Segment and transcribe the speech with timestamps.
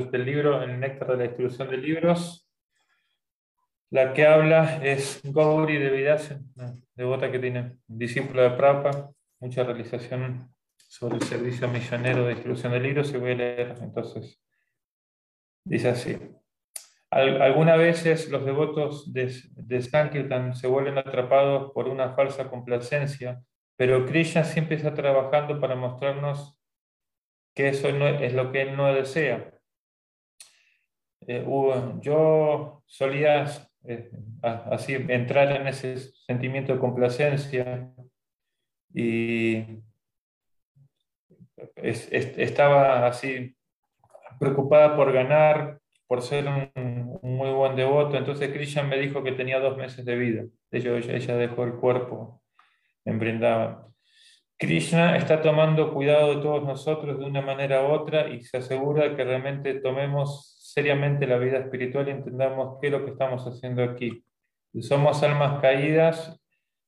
[0.00, 2.48] del libro, el néctar de la distribución de libros.
[3.90, 6.50] La que habla es Gauri de Vidasen,
[6.94, 10.50] devota que tiene discípulo de Prabhupada, mucha realización
[10.88, 14.42] sobre el servicio millonero de distribución de libros y voy a leer entonces.
[15.64, 16.18] Dice así.
[17.10, 23.42] Algunas veces los devotos de, de Sankirtan se vuelven atrapados por una falsa complacencia,
[23.76, 26.58] pero Krishna siempre está trabajando para mostrarnos
[27.54, 29.52] que eso es lo que él no desea.
[31.26, 31.44] Eh,
[32.00, 33.46] yo solía
[33.84, 34.10] eh,
[34.42, 37.92] así entrar en ese sentimiento de complacencia
[38.94, 39.64] y
[41.76, 43.56] estaba así
[44.38, 48.16] preocupada por ganar, por ser un, muy buen devoto.
[48.16, 50.44] Entonces Krishna me dijo que tenía dos meses de vida.
[50.70, 52.42] De hecho, ella, dejó el cuerpo
[53.04, 53.78] en Brindavan.
[54.58, 59.16] Krishna está tomando cuidado de todos nosotros de una manera u otra y se asegura
[59.16, 63.82] que realmente tomemos seriamente la vida espiritual y entendamos qué es lo que estamos haciendo
[63.82, 64.24] aquí.
[64.80, 66.40] Somos almas caídas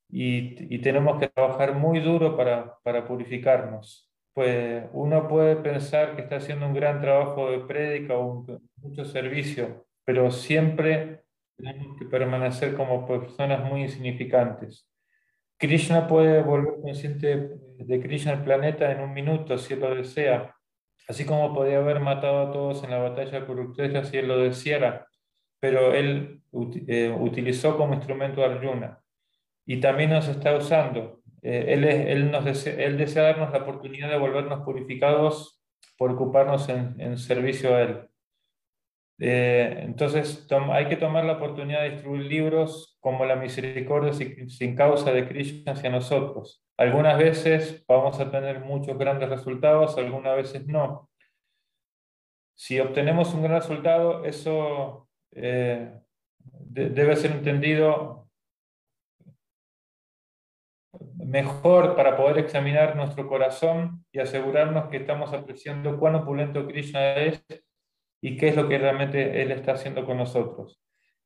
[0.09, 6.67] y, tenemos que trabajar muy duro para, purificarnos pues uno puede pensar que está haciendo
[6.67, 8.45] un gran trabajo de prédica o
[8.79, 11.23] mucho servicio, pero siempre
[11.57, 14.91] tenemos que permanecer como personas muy insignificantes.
[15.57, 20.54] Krishna puede volver consciente de Krishna al planeta en un minuto si lo desea,
[21.09, 24.39] así como podía haber matado a todos en la batalla de Kurukshetra si él lo
[24.39, 25.07] deseara,
[25.61, 26.43] pero él
[26.87, 29.01] eh, utilizó como instrumento a Arjuna
[29.67, 34.65] y también nos está usando eh, él, él, nos desea, darnos la oportunidad de volvernos
[34.65, 35.63] purificados
[35.99, 38.09] por ocuparnos en, en servicio a Él.
[39.19, 45.13] Eh, entonces hay que tomar la oportunidad de distribuir libros como la misericordia sin, causa
[45.13, 46.65] de Krishna hacia nosotros.
[46.77, 51.11] Algunas veces vamos a tener muchos grandes resultados, algunas veces no.
[52.57, 55.93] Si obtenemos un gran resultado, eso eh,
[56.39, 58.29] de, debe ser entendido
[61.17, 67.45] mejor para poder examinar nuestro corazón y asegurarnos que estamos apreciando cuán opulento Krishna es
[68.25, 70.81] y qué es lo que realmente Él está haciendo con nosotros.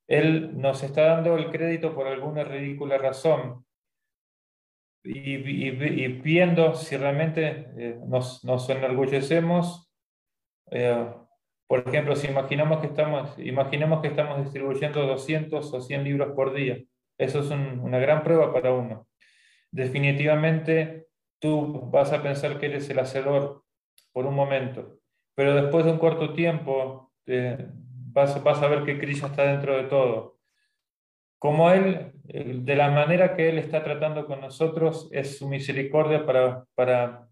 [0.07, 3.65] Él nos está dando el crédito por alguna ridícula razón
[5.05, 9.91] y, viendo si realmente eh, nos, nos, enorgullecemos.
[10.71, 11.07] Eh,
[11.67, 16.55] por ejemplo, si imaginamos que, estamos, imaginemos que estamos distribuyendo 200 o 100 libros por
[16.55, 16.79] día,
[17.19, 19.09] eso es una gran prueba para uno
[19.71, 21.07] definitivamente
[21.39, 23.65] tú vas a pensar que eres el hacedor
[24.13, 24.99] por un momento,
[25.39, 27.69] pero después de un corto tiempo eh,
[28.11, 30.41] vas, a ver que Krishna está dentro de todo.
[31.39, 37.29] Como Él, de la manera que Él está tratando con nosotros, es su misericordia para,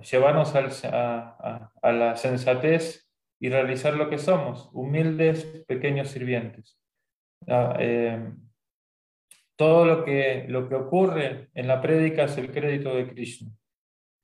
[0.00, 6.76] llevarnos a, a, la sensatez y realizar lo que somos, humildes, pequeños sirvientes.
[7.46, 8.32] Ah, eh,
[9.54, 13.52] todo lo que, lo que ocurre en la prédica es el crédito de Krishna.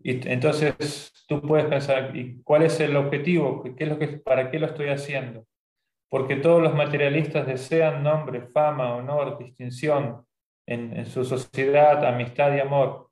[0.03, 3.62] Entonces tú puedes pensar, ¿y cuál es el objetivo?
[3.62, 5.47] ¿Qué es lo que, ¿Para qué lo estoy haciendo?
[6.09, 10.27] Porque todos los materialistas desean nombre, fama, honor, distinción
[10.66, 13.10] en, su sociedad, amistad y amor.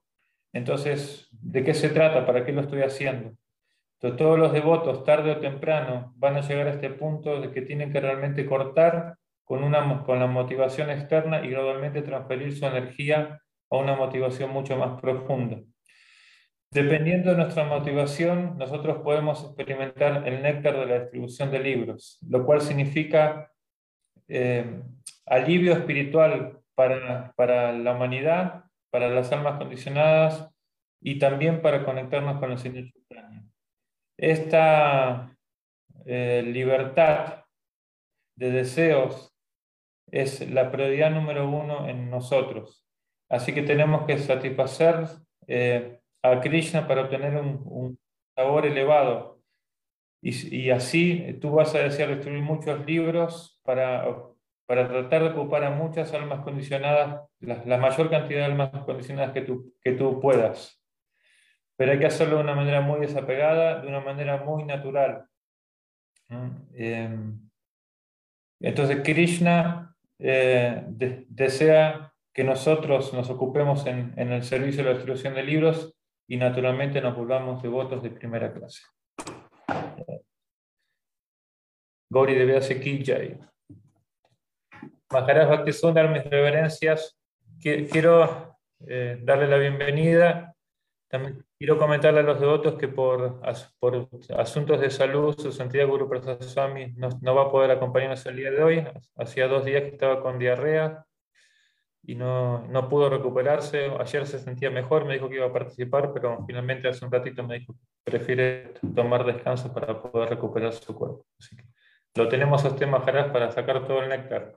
[0.53, 2.25] Entonces, ¿de qué se trata?
[2.25, 3.33] ¿Para qué lo estoy haciendo?
[4.01, 7.93] Todos los devotos, tarde o temprano, van a llegar a este punto de que tienen
[7.93, 13.41] que realmente cortar con, una, con la motivación externa y gradualmente transferir su energía
[13.71, 15.59] a una motivación mucho más profunda.
[16.71, 22.45] Dependiendo de nuestra motivación, nosotros podemos experimentar el néctar de la distribución de libros, lo
[22.45, 23.51] cual significa
[24.29, 24.83] eh,
[25.25, 30.51] alivio espiritual para, para, la humanidad, para las almas condicionadas
[31.01, 33.51] y también para conectarnos con el Señor Supremo.
[34.19, 35.35] Esta
[36.05, 37.45] eh, libertad
[38.37, 39.35] de deseos
[40.11, 42.87] es la prioridad número uno en nosotros.
[43.31, 45.07] Así que tenemos que satisfacer
[45.47, 47.99] eh, a Krishna para obtener un,
[48.35, 49.41] sabor elevado.
[50.21, 54.05] Y, así tú vas a desear escribir muchos libros para,
[54.67, 59.43] para tratar de ocupar a muchas almas condicionadas, la, mayor cantidad de almas condicionadas que
[59.43, 60.83] tú, que tú puedas.
[61.77, 65.25] Pero hay que hacerlo de una manera muy desapegada, de una manera muy natural.
[66.75, 67.49] Em,
[68.61, 70.83] entonces Krishna eh,
[71.29, 75.98] desea que nosotros nos ocupemos en, el servicio de la distribución de libros
[76.29, 78.83] y naturalmente nos volvamos devotos de primera clase.
[82.11, 83.39] Gauri de ki jai.
[85.11, 85.65] Maharaj
[85.95, 87.19] dar mis reverencias.
[87.61, 90.55] Quiero eh, darle la bienvenida
[91.09, 93.41] También quiero comentarle a los devotos que por,
[93.81, 98.25] por asuntos de salud, su santidad Guru Prasad Swami no, no, va a poder acompañarnos
[98.27, 98.87] el día de hoy.
[99.17, 101.08] Hacía dos días que estaba con diarrea
[102.09, 103.91] y no, no pudo recuperarse.
[104.01, 107.43] Ayer se sentía mejor, me dijo que iba a participar, pero finalmente hace un ratito
[107.43, 111.27] me dijo que prefiere tomar descanso para poder recuperar su cuerpo.
[112.15, 114.55] Lo tenemos a usted, Maharaj, para sacar todo el néctar.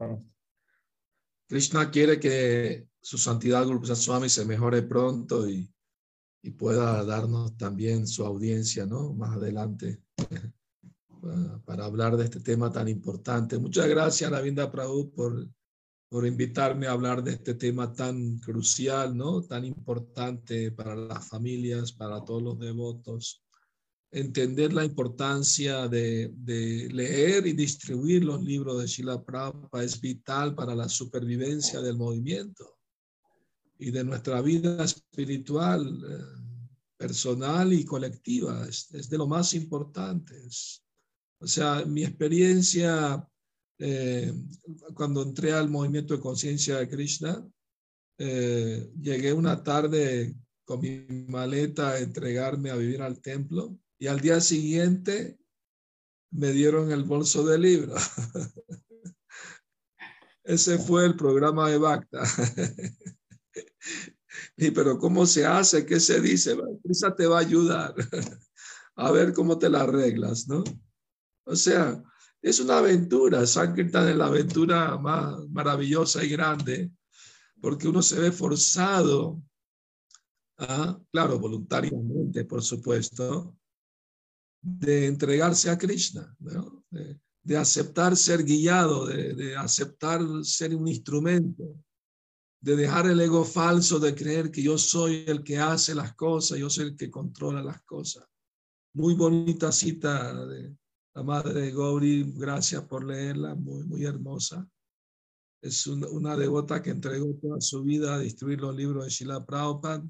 [1.48, 5.70] Krishna quiere que su santidad Guru Swami se mejore pronto y
[6.44, 9.14] y pueda darnos también su audiencia, ¿no?
[9.14, 10.02] Más adelante,
[11.66, 13.60] para, hablar de este tema tan importante.
[13.60, 15.48] Muchas gracias, Navinda Prabhu, por,
[16.12, 19.44] por invitarme a hablar de este tema tan crucial, ¿no?
[19.44, 23.42] Tan importante para las familias, para todos los devotos.
[24.12, 30.54] Entender la importancia de, de leer y distribuir los libros de Shila Prabhupada es vital
[30.54, 32.78] para la supervivencia del movimiento
[33.80, 36.42] y de nuestra vida espiritual, eh,
[36.98, 38.68] personal y colectiva.
[38.68, 40.36] Es, de lo más importante.
[41.40, 43.26] o sea, mi experiencia
[43.84, 44.32] eh,
[44.94, 47.44] cuando entré al movimiento de conciencia de Krishna,
[48.20, 54.20] eh, llegué una tarde con mi maleta a entregarme a vivir al templo y al
[54.20, 55.40] día siguiente
[56.30, 57.96] me dieron el bolso de libro.
[60.44, 62.22] Ese fue el programa de Bacta.
[64.56, 65.86] Y pero ¿cómo se hace?
[65.86, 66.56] ¿Qué se dice?
[66.84, 67.94] Prisa te va a ayudar
[68.96, 70.64] a ver cómo te la arreglas, ¿no?
[71.46, 72.02] O sea,
[72.42, 73.46] es una aventura.
[73.46, 76.92] Sankirtan es la aventura más maravillosa y grande
[77.62, 79.42] porque uno se ve forzado,
[80.58, 83.56] a, claro, voluntariamente, por supuesto,
[84.62, 86.36] de entregarse a Krishna,
[87.44, 91.76] de, aceptar ser guiado, de, de aceptar ser un instrumento
[92.62, 96.60] de dejar el ego falso de creer que yo soy el que hace las cosas,
[96.60, 98.24] yo soy el que controla las cosas.
[98.94, 100.76] Muy bonita cita de
[101.14, 104.68] la madre de Gauri, gracias por leerla, muy, muy hermosa.
[105.62, 110.04] Es una, devota que entregó toda su vida a distribuir los libros de Shila Prabhupada.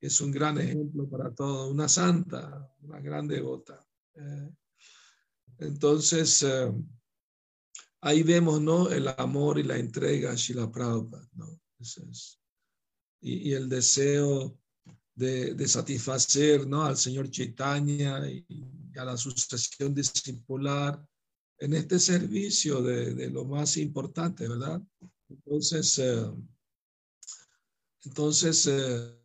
[0.00, 3.82] Es un gran ejemplo para todo, una santa, una gran devota.
[4.14, 4.50] Eh,
[5.58, 6.72] entonces, eh,
[8.02, 8.90] ahí vemos ¿no?
[8.90, 11.28] el amor y la entrega a Shila Prabhupada.
[11.32, 11.60] ¿no?
[13.20, 14.58] Y, el deseo
[15.14, 16.84] de, de, satisfacer ¿no?
[16.84, 18.44] al Señor Chaitanya y,
[18.98, 21.02] a la sucesión discipular
[21.58, 24.80] en este servicio de, de lo más importante, ¿verdad?
[25.28, 26.32] Entonces, eh,
[28.04, 29.18] entonces eh,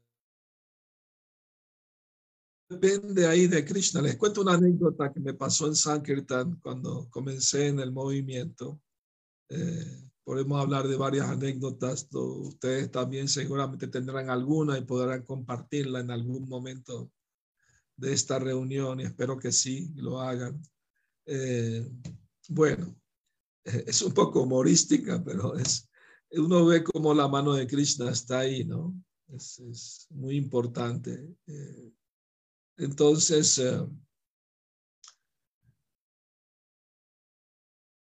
[2.70, 4.02] depende ahí de Krishna.
[4.02, 8.81] Les cuento una anécdota que me pasó en Sankirtan cuando comencé en el movimiento.
[9.50, 12.08] Eh, podemos hablar de varias anécdotas.
[12.12, 17.12] Ustedes también seguramente tendrán alguna y podrán compartirla en algún momento
[17.98, 20.62] de esta reunión y espero que sí lo hagan.
[21.25, 21.90] Eh,
[22.50, 22.95] bueno,
[23.63, 25.90] es un poco humorística, pero es,
[26.31, 28.95] uno ve como la mano de Krishna está ahí, ¿no?
[29.28, 31.36] Es, muy importante.
[31.48, 31.92] Eh,
[32.78, 33.88] entonces, eh,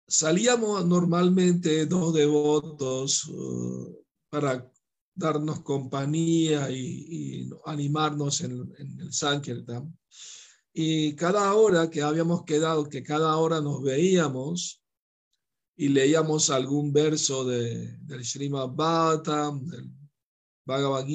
[0.07, 4.71] salíamos normalmente dos devotos uh, para
[5.19, 9.97] darnos compañía y, animarnos en, el Sankirtan.
[10.73, 14.81] Y cada hora que habíamos quedado, que cada hora nos veíamos
[15.75, 19.91] y leíamos algún verso de, del Srimad Bhattam, del
[20.65, 21.05] Bhagavad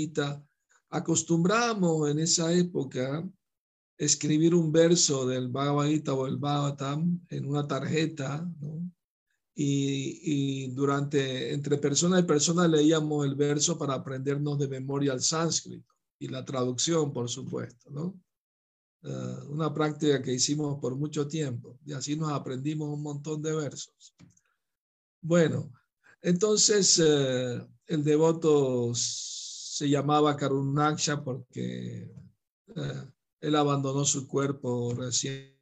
[0.91, 3.29] acostumbramos en esa época
[3.97, 8.91] escribir un verso del Bhagavad Gita o el Bhagavatam en una tarjeta, ¿no?
[9.55, 15.95] Y, durante, entre persona y persona leíamos el verso para aprendernos de memoria el sánscrito
[16.19, 18.21] y la traducción, por supuesto, ¿no?
[19.03, 23.55] Uh, una práctica que hicimos por mucho tiempo y así nos aprendimos un montón de
[23.55, 24.15] versos.
[25.21, 25.71] Bueno,
[26.23, 32.11] entonces uh, el devoto se llamaba Karunaksha porque
[32.69, 35.54] uh, él abandonó su cuerpo recién.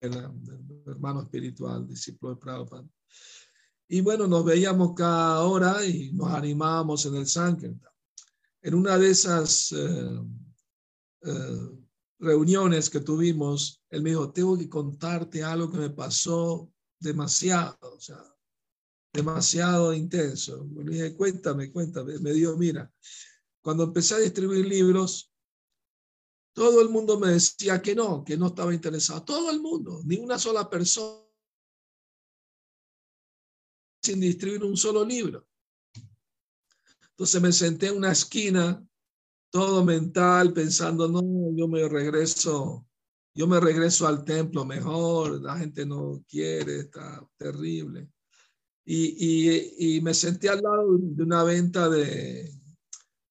[0.00, 2.88] Hermano espiritual, discípulo de Prabhupada.
[3.88, 7.90] Y bueno, nos veíamos cada hora y nos animábamos en el Sankirtan.
[8.62, 10.20] En una de esas eh,
[11.22, 11.70] eh,
[12.18, 18.00] reuniones que tuvimos, él me dijo, tengo que contarte algo que me pasó demasiado, o
[18.00, 18.22] sea,
[19.12, 20.68] demasiado intenso.
[20.84, 22.18] Le dije, cuéntame, cuéntame.
[22.18, 22.90] Me dijo, mira,
[23.60, 25.29] cuando empecé a distribuir libros,
[26.52, 29.24] todo el mundo me decía que no, que no estaba interesado.
[29.24, 31.20] Todo el mundo, ni una sola persona
[34.02, 35.46] sin distribuir un solo libro.
[37.10, 38.82] Entonces me senté en una esquina,
[39.50, 41.22] todo mental, pensando, no,
[41.54, 42.86] yo me regreso,
[43.34, 48.08] yo me regreso al templo mejor, la gente no quiere, está terrible.
[48.86, 52.59] Y, y, me senté al lado de una venta de,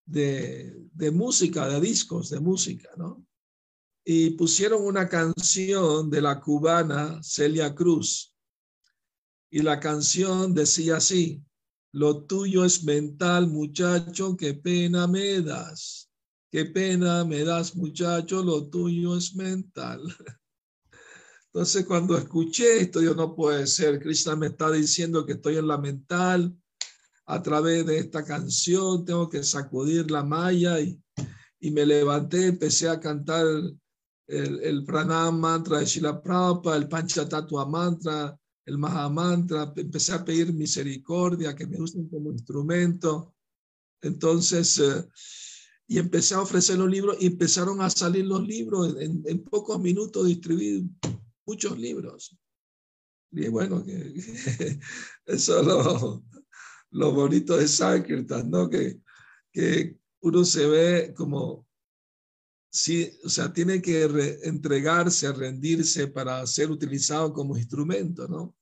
[0.09, 3.25] de, de música, de discos de música, ¿no?
[4.11, 8.35] y pusieron una canción de la cubana Celia Cruz.
[9.51, 11.43] Y la canción decía así,
[11.91, 16.09] lo tuyo es mental, muchacho, qué pena me das.
[16.51, 20.01] Qué pena me das, muchacho, lo tuyo es mental.
[21.53, 23.99] Entonces, cuando escuché esto, yo no puede ser.
[23.99, 26.55] Krishna me está diciendo que estoy en la mental.
[27.29, 30.99] A través de esta canción tengo que sacudir la malla y,
[31.59, 37.67] y me levanté, empecé a cantar el, el pranam mantra de Shila Prabhupada, el Panchatatua
[37.67, 43.35] mantra, el Maha mantra, empecé a pedir misericordia, que me usen como instrumento.
[44.01, 45.07] Entonces, eh,
[45.87, 48.95] y empecé a ofrecer los libros y empezaron a salir los libros.
[48.99, 50.89] En, pocos minutos distribuí
[51.45, 52.37] muchos libros.
[53.31, 53.83] Y bueno,
[55.25, 56.23] eso es lo,
[56.91, 58.69] lo bonito de Sankirtan, ¿no?
[58.69, 58.99] Que,
[59.51, 61.67] que uno se ve como
[62.69, 64.03] sí, o sea, tiene que
[64.43, 68.55] entregarse, rendirse para ser utilizado como instrumento, ¿no?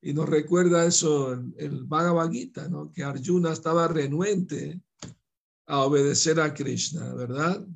[0.00, 2.92] Y nos recuerda eso el, el Bhagavad Gita, ¿no?
[2.92, 4.80] Que Arjuna estaba renuente
[5.66, 7.66] a obedecer a Krishna, ¿verdad?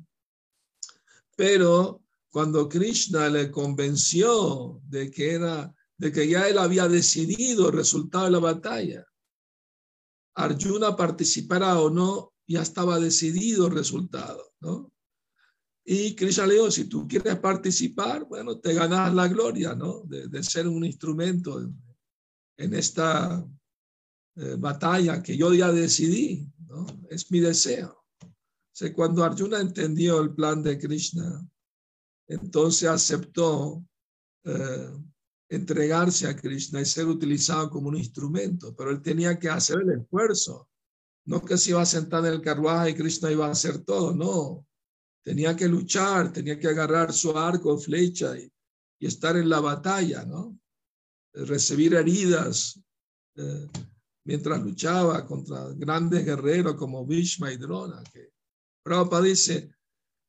[1.35, 7.75] Pero cuando Krishna le convenció de que era, de que ya él había decidido el
[7.75, 9.05] resultado de la batalla,
[10.35, 14.91] Arjuna participara o no, ya estaba decidido el resultado, ¿no?
[15.83, 20.03] Y Krishna le dijo, si tú quieres participar, bueno, te ganas la gloria, ¿no?
[20.05, 21.59] De, ser un instrumento
[22.57, 23.43] en, esta
[24.35, 26.47] eh, batalla que yo ya decidí.
[27.09, 28.05] Es mi deseo.
[28.21, 31.45] O cuando Arjuna entendió el plan de Krishna,
[32.27, 33.83] entonces aceptó
[34.45, 34.91] eh,
[35.51, 39.99] entregarse a Krishna y ser utilizado como un instrumento, pero él tenía que hacer el
[39.99, 40.69] esfuerzo.
[41.25, 44.13] No que se iba a sentar en el carruaje y Krishna iba a hacer todo,
[44.13, 44.65] no
[45.21, 48.51] tenía que luchar, tenía que agarrar su arco, flecha y,
[48.99, 50.59] estar en la batalla, ¿no?
[51.33, 52.79] Recibir heridas
[53.35, 53.67] eh,
[54.25, 58.03] mientras luchaba contra grandes guerreros como Bhishma y Drona.
[58.13, 58.29] Que
[58.83, 59.73] Prabhupada dice,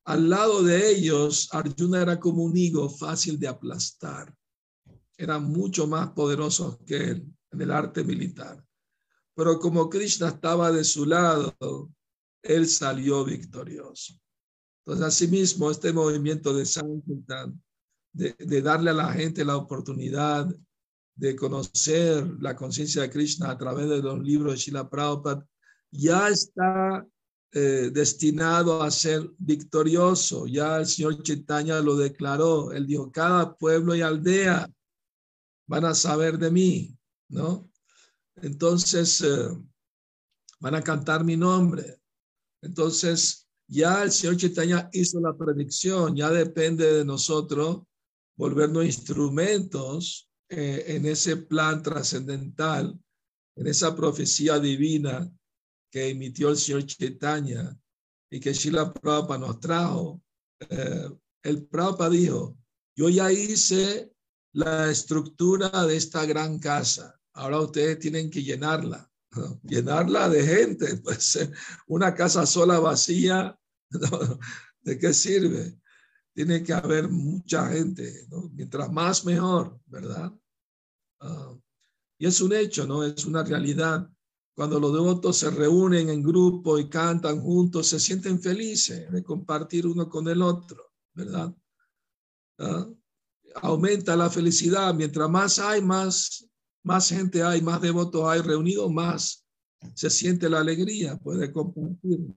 [0.05, 4.35] al lado de ellos, Arjuna era como un higo fácil de aplastar.
[5.17, 8.63] Eran mucho más poderosos que él en el arte militar.
[9.35, 11.55] Pero como Krishna estaba de su lado,
[12.41, 14.13] él salió victorioso.
[14.85, 17.61] Entonces, asimismo, este movimiento de Sankirtan,
[18.11, 20.53] de, de darle a la gente la oportunidad
[21.15, 25.47] de conocer la conciencia de Krishna a través de los libros de Srila Prabhupada,
[25.91, 27.05] ya está
[27.55, 30.47] eh, destinado a ser victorioso.
[30.47, 32.71] Ya el señor Chaitanya lo declaró.
[32.71, 34.67] Él dijo, cada pueblo y aldea
[35.67, 36.97] van a saber de mí,
[37.29, 37.69] ¿no?
[38.37, 39.49] Entonces, eh,
[40.59, 41.99] van a cantar mi nombre.
[42.61, 47.83] Entonces, ya el Señor Chaitanya hizo la predicción, ya depende de nosotros
[48.37, 52.97] volvernos instrumentos eh, en ese plan trascendental,
[53.55, 55.31] en esa profecía divina
[55.91, 57.77] que emitió el Señor Chaitanya
[58.31, 60.21] y que Shila Prabhupada nos trajo.
[60.59, 61.09] Eh,
[61.43, 62.57] el Prabhupada dijo,
[62.95, 64.12] yo ya hice
[64.53, 69.09] la estructura de esta gran casa, ahora ustedes tienen que llenarla,
[69.63, 71.37] llenarla de gente, pues
[71.87, 73.57] una casa sola vacía
[74.81, 75.79] ¿De qué sirve?
[76.33, 78.27] Tiene que haber mucha gente.
[78.51, 80.33] Mientras más mejor, ¿verdad?
[81.21, 81.55] Ah,
[82.17, 83.03] y es un hecho, ¿no?
[83.03, 84.09] Es una realidad.
[84.55, 89.87] Cuando los devotos se reúnen en grupo y cantan juntos, se sienten felices de compartir
[89.87, 91.55] uno con el otro, ¿verdad?
[92.59, 92.87] Ah,
[93.55, 94.93] aumenta la felicidad.
[94.93, 96.47] Mientras más hay, más,
[96.83, 99.43] más gente hay, más devotos hay reunidos, más
[99.95, 102.33] se siente la alegría, puede compartir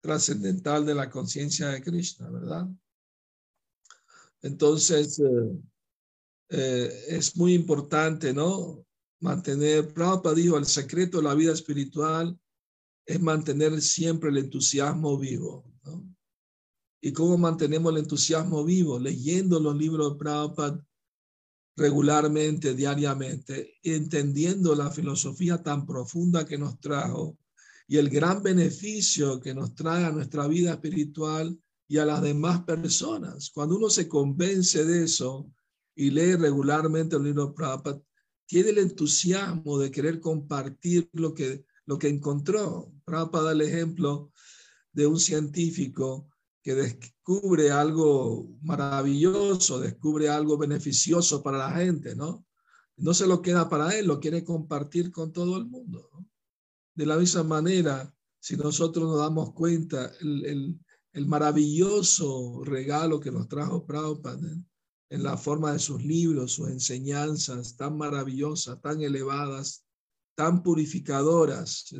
[0.00, 2.68] trascendental de la conciencia de Krishna, ¿verdad?
[4.42, 5.58] Entonces, eh,
[6.50, 8.84] eh, es muy importante, ¿no?
[9.20, 12.38] Mantener, Prabhupada dijo, el secreto de la vida espiritual
[13.06, 16.13] es mantener siempre el entusiasmo vivo, ¿no?
[17.06, 18.98] ¿Y cómo mantenemos el entusiasmo vivo?
[18.98, 20.82] Leyendo los libros de Prabhupada
[21.76, 27.36] regularmente, diariamente, entendiendo la filosofía tan profunda que nos trajo
[27.86, 32.62] y el gran beneficio que nos trae a nuestra vida espiritual y a las demás
[32.62, 33.50] personas.
[33.50, 35.52] Cuando uno se convence de eso
[35.94, 38.00] y lee regularmente el libro de Prabhupada,
[38.46, 42.90] tiene el entusiasmo de querer compartir lo que lo que encontró.
[43.04, 44.32] Prabhupada da el ejemplo
[44.94, 46.30] de un científico
[46.64, 52.46] que descubre algo maravilloso, descubre algo beneficioso para la gente, ¿no?
[52.96, 56.08] No se lo queda para él, lo quiere compartir con todo el mundo.
[56.94, 60.80] De la misma manera, si nosotros nos damos cuenta, el,
[61.12, 64.56] el, maravilloso regalo que nos trajo Prabhupada
[65.10, 69.84] en la forma de sus libros, sus enseñanzas tan maravillosas, tan elevadas,
[70.34, 71.94] tan purificadoras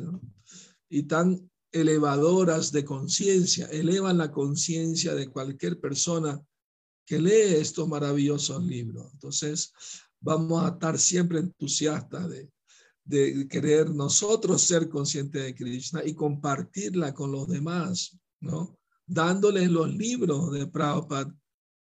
[0.89, 6.41] y tan elevadoras de conciencia, elevan la conciencia de cualquier persona
[7.05, 9.11] que lee estos maravillosos libros.
[9.13, 9.73] Entonces,
[10.21, 12.49] vamos a estar siempre entusiastas de,
[13.03, 18.79] de querer nosotros ser conscientes de Krishna y compartirla con los demás, ¿no?
[19.05, 21.35] Dándoles los libros de Prabhupada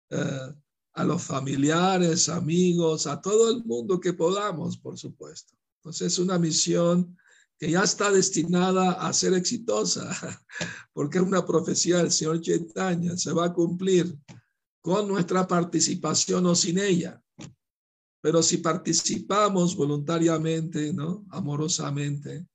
[0.09, 0.55] eh,
[0.93, 5.53] a los familiares, amigos, a todo el mundo que podamos, por supuesto.
[5.79, 7.17] Entonces es una misión
[7.61, 10.09] que ya está destinada a ser exitosa,
[10.93, 14.17] porque es una profecía del Señor Chaitanya, se va a cumplir
[14.81, 17.21] con nuestra participación o sin ella.
[18.19, 21.23] Pero si participamos voluntariamente, ¿no?
[21.29, 22.47] Amorosamente,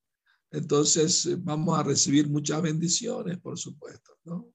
[0.50, 4.48] entonces eh, vamos a recibir muchas bendiciones, por supuesto, ¿no?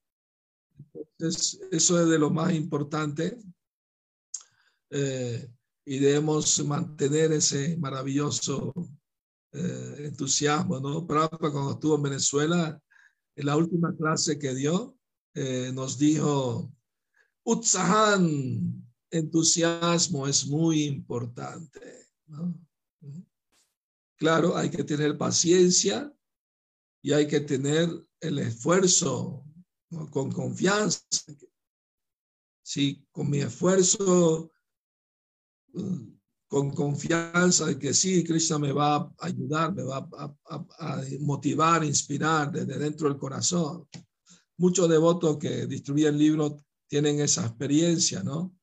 [1.18, 3.38] Eso es de lo más importante.
[4.90, 5.50] Eh,
[5.86, 8.74] y debemos mantener ese maravilloso
[9.52, 11.06] eh, entusiasmo, ¿no?
[11.06, 12.82] Prabhupada cuando estuvo en Venezuela,
[13.36, 14.96] en la última clase que dio,
[15.72, 16.70] nos dijo,
[17.44, 22.08] Utsahan, entusiasmo es muy importante.
[24.16, 26.12] Claro, hay que tener paciencia
[27.02, 27.88] y hay que tener
[28.20, 29.44] el esfuerzo
[30.10, 31.00] con confianza.
[32.62, 34.52] Si con mi esfuerzo,
[36.52, 40.34] con confianza de que sí, Krishna me va a ayudar, me va a,
[40.80, 43.88] a motivar, inspirar desde dentro del corazón.
[44.58, 48.54] Muchos devotos que distribuyen libros tienen esa experiencia, ¿no?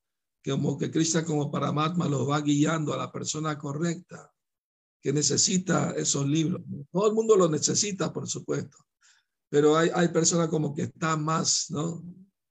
[0.45, 4.31] como que Krishna como Paramatma los va guiando a la persona correcta
[5.01, 6.61] que necesita esos libros.
[6.91, 8.77] Todo el mundo los necesita, por supuesto,
[9.49, 12.03] pero hay, hay personas como que están más, ¿no?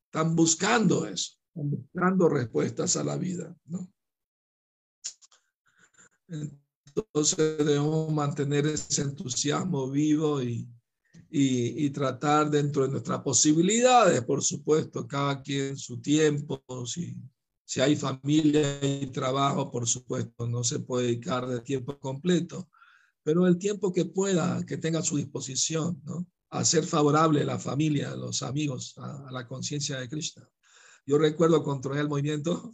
[0.07, 3.89] Están buscando eso, están buscando respuestas a la vida, ¿no?
[6.29, 10.69] Entonces debemos mantener ese entusiasmo vivo y,
[11.31, 17.17] y, y, tratar dentro de nuestras posibilidades, por supuesto, cada quien su tiempo, si
[17.69, 22.71] si hay familia y trabajo, por supuesto, no se puede dedicar de tiempo completo,
[23.23, 26.27] pero el tiempo que pueda, que tenga a su disposición, ¿no?
[26.49, 30.49] A ser favorable a la familia, a los amigos, a, la conciencia de Krishna.
[31.05, 32.73] Yo recuerdo cuando el movimiento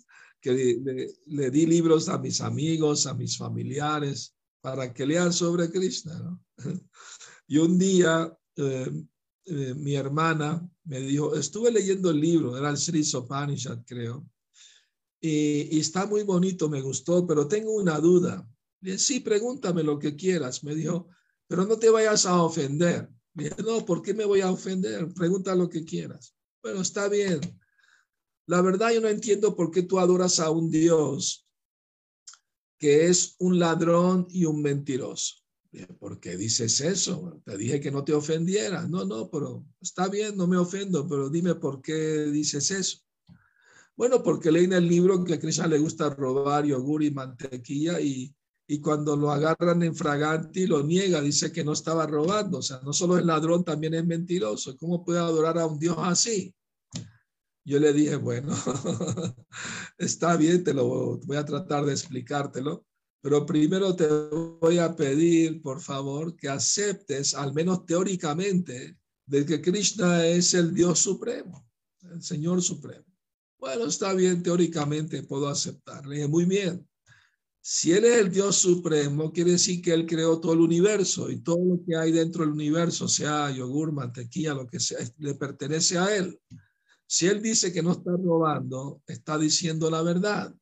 [0.52, 6.38] le, di libros a mis amigos, a mis familiares, para que lean sobre Krishna.
[7.46, 8.90] Y un día eh,
[9.44, 14.26] eh, mi hermana me dijo, estuve leyendo el libro, era el Sri Sopanishad, creo,
[15.26, 18.46] y, está muy bonito, me gustó, pero tengo una duda.
[18.78, 20.62] Dije, sí, pregúntame lo que quieras.
[20.62, 21.08] Me dijo,
[21.46, 23.08] pero no te vayas a ofender.
[23.32, 25.08] Dije, no, ¿por qué me voy a ofender?
[25.14, 26.36] Pregunta lo que quieras.
[26.62, 27.40] Bueno, está bien.
[28.46, 31.46] La verdad yo no entiendo por qué tú adoras a un Dios
[32.78, 35.36] que es un ladrón y un mentiroso.
[35.98, 37.40] ¿Por qué dices eso?
[37.44, 38.88] Te dije que no te ofendieras.
[38.88, 42.98] No, no, pero está bien, no me ofendo, pero dime por qué dices eso.
[43.96, 48.00] Bueno, porque leí en el libro que a Krishna le gusta robar yogur y mantequilla
[48.00, 48.34] y,
[48.66, 52.58] y cuando lo agarran en fraganti lo niega, dice que no estaba robando.
[52.58, 54.76] O sea, no solo es ladrón, también es mentiroso.
[54.76, 56.54] ¿Cómo puede adorar a un Dios así?
[57.64, 58.54] Yo le dije, bueno,
[59.98, 62.84] está bien, te lo voy a tratar de explicártelo,
[63.22, 69.62] pero primero te voy a pedir, por favor, que aceptes, al menos teóricamente, de que
[69.62, 71.66] Krishna es el Dios supremo,
[72.12, 73.06] el Señor supremo.
[73.58, 76.28] Bueno, está bien, teóricamente puedo aceptarle.
[76.28, 76.86] Muy bien.
[77.62, 81.40] Si Él es el Dios supremo, quiere decir que Él creó todo el universo y
[81.40, 85.96] todo lo que hay dentro del universo, sea yogur, mantequilla, lo que sea, le pertenece
[85.96, 86.38] a Él.
[87.06, 90.54] Si Él dice que no está robando, está diciendo la verdad,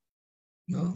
[0.66, 0.92] ¿no?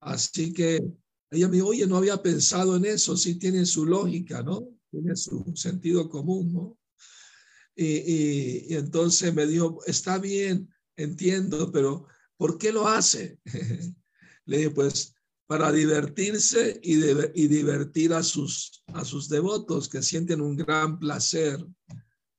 [0.00, 0.82] Así que
[1.30, 4.68] ella me dijo, oye, no había pensado en eso, sí tiene su lógica, ¿no?
[4.90, 6.76] Tiene su sentido común, ¿no?
[7.82, 12.06] y entonces me dijo, está bien, entiendo, pero
[12.36, 13.38] ¿por qué lo hace?
[14.44, 15.14] Le dije, pues
[15.46, 16.94] para divertirse y,
[17.34, 21.58] y divertir a sus, a sus devotos que sienten un gran placer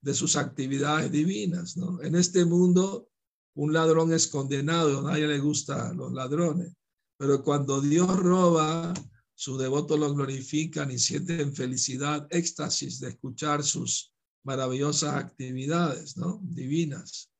[0.01, 1.75] de sus actividades divinas.
[2.01, 3.09] En este mundo,
[3.55, 6.73] un ladrón es condenado, a nadie le gusta los ladrones,
[7.17, 8.93] pero cuando Dios roba,
[9.35, 16.39] sus devotos lo glorifican y sienten felicidad, éxtasis de escuchar sus maravillosas actividades ¿no?
[16.43, 17.31] divinas.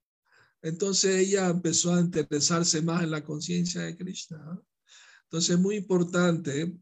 [0.61, 4.61] Entonces ella empezó a interesarse más en la conciencia de Krishna.
[5.23, 6.77] Entonces es muy importante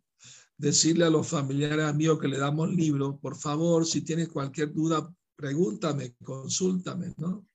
[0.57, 5.09] decirle a los familiares amigos que le damos libros, por favor, si tienes cualquier duda,
[5.39, 7.47] pregúntame, consúltame, ¿no?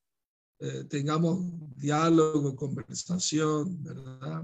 [0.58, 1.44] Eh, tengamos
[1.76, 4.42] diálogo, conversación, ¿verdad?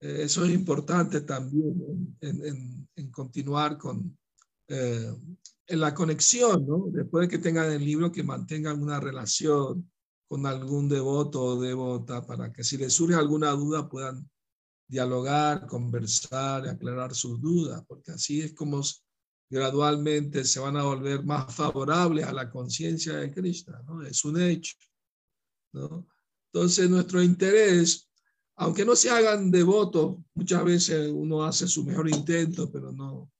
[0.00, 4.18] Eh, eso es importante también en, continuar con
[4.66, 5.14] eh,
[5.68, 6.86] en la conexión, ¿no?
[6.90, 9.88] Después de que tengan el libro, que mantengan una relación
[10.26, 14.28] con algún devoto o devota para que si les surge alguna duda puedan
[14.88, 18.82] dialogar, conversar, aclarar sus dudas, porque así es como
[19.50, 24.02] gradualmente se van a volver más favorables a la conciencia de Krishna, ¿no?
[24.02, 24.76] Es un hecho,
[25.72, 26.06] ¿no?
[26.52, 28.08] Entonces nuestro interés,
[28.56, 33.30] aunque no se hagan devotos, muchas veces uno hace su mejor intento, pero no,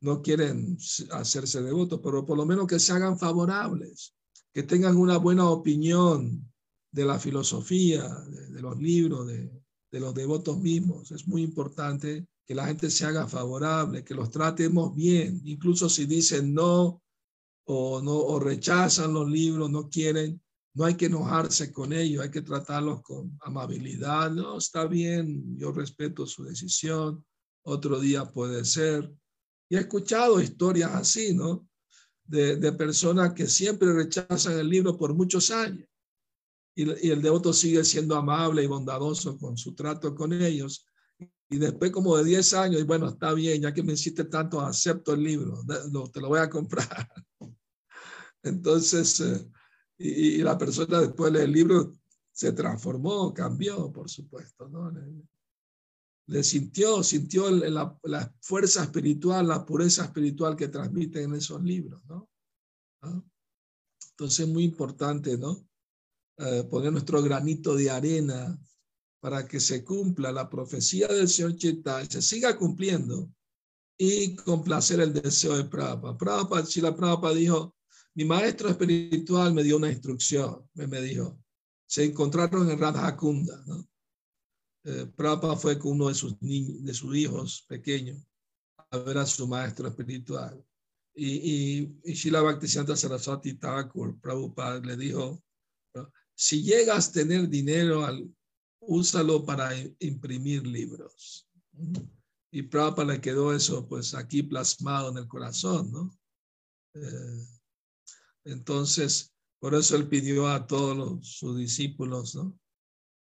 [0.00, 0.76] no quieren
[1.12, 4.14] hacerse devotos, pero por lo menos que se hagan favorables,
[4.52, 6.52] que tengan una buena opinión
[6.90, 8.08] de la filosofía,
[8.48, 9.52] de los libros, de,
[9.92, 11.12] de los devotos mismos.
[11.12, 16.06] Es muy importante que la gente se haga favorable, que los tratemos bien, incluso si
[16.06, 17.02] dicen no
[17.64, 20.42] o no o rechazan los libros, no quieren,
[20.74, 24.30] no hay que enojarse con ellos, hay que tratarlos con amabilidad.
[24.30, 27.24] No, está bien, yo respeto su decisión,
[27.62, 29.12] otro día puede ser.
[29.68, 31.68] Y he escuchado historias así, ¿no?
[32.24, 35.90] De, de personas que siempre rechazan el libro por muchos años
[36.74, 40.86] y, el devoto sigue siendo amable y bondadoso con su trato con ellos.
[41.52, 44.60] Y después como de 10 años, y bueno, está bien, ya que me hiciste tanto,
[44.60, 45.64] acepto el libro,
[46.12, 47.08] te lo voy a comprar.
[48.42, 49.48] Entonces, eh,
[49.98, 51.92] y, la persona después del libro
[52.32, 54.92] se transformó, cambió, por supuesto, ¿no?
[56.26, 62.00] Le, sintió, sintió la, la, fuerza espiritual, la pureza espiritual que transmiten en esos libros,
[62.06, 62.30] ¿no?
[63.02, 63.20] ¿Ah?
[64.12, 65.66] Entonces es muy importante, ¿no?
[66.38, 68.58] Eh, poner nuestro granito de arena
[69.20, 73.30] para que se cumpla la profecía del Señor Chaitanya, se siga cumpliendo
[73.98, 76.16] y complacer el deseo de Prabhupada.
[76.16, 77.76] Prabhupada, si la Prabhupada dijo,
[78.14, 81.38] mi maestro espiritual me dio una instrucción, me, me dijo,
[81.86, 83.86] se encontraron en Radhakunda, ¿no?
[84.84, 88.26] Eh, Prabhupada fue con uno de sus, niños, de sus hijos pequeños
[88.90, 90.64] a ver a su maestro espiritual.
[91.14, 95.42] Y, y, y Shila Bhaktisiddhanta Saraswati Thakur, Prabhupada le dijo,
[96.34, 98.06] si llegas a tener dinero,
[98.80, 101.48] úsalo para imprimir libros.
[102.52, 106.18] Y Prabhupada le quedó eso pues aquí plasmado en el corazón, ¿no?
[106.94, 107.46] Eh,
[108.44, 112.58] entonces, por eso él pidió a todos sus discípulos, ¿no?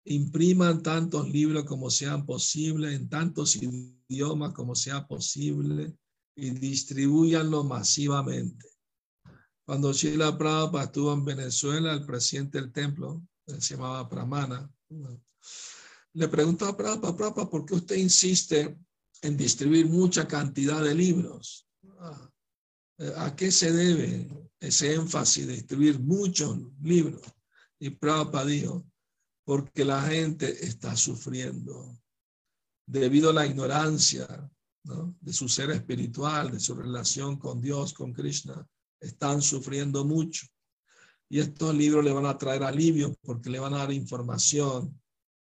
[0.05, 5.97] Impriman tantos libros como sean posible, en tantos idiomas como sea posible,
[6.37, 8.69] y distribuyanlo masivamente.
[9.67, 14.71] Cuando Sheila Prabhupada estuvo en Venezuela, el presidente del templo, se llamaba Pramana,
[16.17, 18.79] le preguntó a Prabhupada, Prabhupada, ¿por qué usted insiste
[19.21, 21.69] en distribuir mucha cantidad de libros?
[21.99, 22.31] Ah,
[23.19, 27.21] ¿A qué se debe ese énfasis de distribuir muchos libros?
[27.79, 28.87] Y Prabhupada dijo,
[29.45, 32.01] porque la gente está sufriendo
[32.87, 34.27] debido a la ignorancia
[35.21, 38.67] de su ser espiritual, de su relación con Dios, con Krishna
[39.01, 40.47] están sufriendo mucho.
[41.29, 45.06] Y estos libros le van a traer alivio porque le van a dar información eh,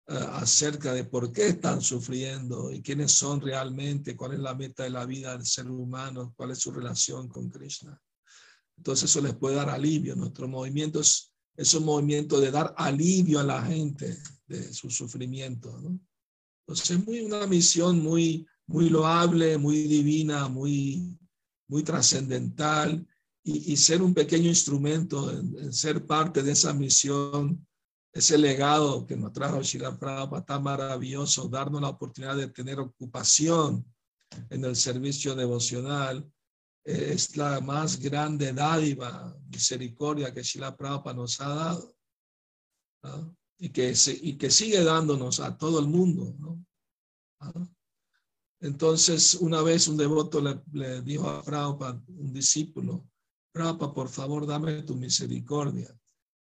[0.10, 4.90] acerca de por qué están sufriendo y quiénes son realmente, cuál es la meta de
[4.90, 8.02] la vida del ser humano, cuál es su relación con Krishna.
[8.78, 10.16] Entonces eso les puede dar alivio.
[10.16, 11.34] Nuestro movimiento es,
[11.74, 14.18] un movimiento de dar alivio a la gente
[14.48, 15.78] de su sufrimiento.
[16.62, 21.20] Entonces es muy, una misión muy, muy loable, muy divina, muy,
[21.68, 23.06] muy trascendental
[23.44, 27.66] y, ser un pequeño instrumento en, ser parte de esa misión,
[28.12, 33.86] ese legado que nos trajo Shira Prabhupada tan maravilloso, darnos la oportunidad de tener ocupación
[34.50, 36.30] en el servicio devocional,
[36.84, 41.96] es la más grande dádiva, misericordia que Shila Prabhupada nos ha dado.
[43.60, 46.34] Y, que y que sigue dándonos a todo el mundo.
[46.40, 46.66] ¿no?
[48.62, 53.08] Entonces, una vez un devoto le, le dijo a Prabhupada, un discípulo,
[53.52, 55.99] Prabhupada, por favor, dame tu misericordia.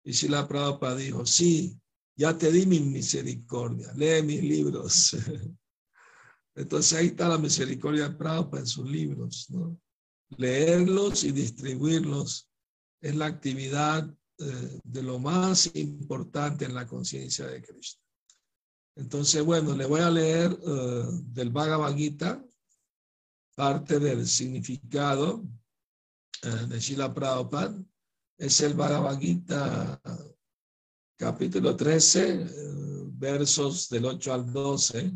[0.03, 1.79] Y Shila Prabhupada dijo, sí,
[2.15, 5.15] ya te di mi misericordia, lee mis libros.
[6.55, 9.79] Entonces ahí está la misericordia de Prabhupada en sus libros, ¿no?
[10.37, 12.49] Leerlos y distribuirlos
[13.01, 14.09] es la actividad
[14.39, 18.01] eh, de lo más importante en la conciencia de Cristo.
[18.95, 22.43] Entonces, bueno, le voy a leer eh, del Bhagavad Gita
[23.55, 25.43] parte del significado
[26.43, 27.77] eh, de Shila Prabhupada.
[28.41, 29.19] Es el Bhagavad
[31.15, 32.47] capítulo 13,
[33.11, 35.11] versos del 8 al 12.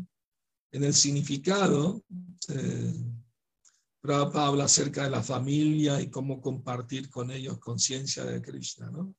[0.70, 2.04] En el significado,
[2.50, 2.94] eh,
[4.00, 9.12] Prabhupada habla acerca de la familia y cómo compartir con ellos conciencia de Krishna, ¿no?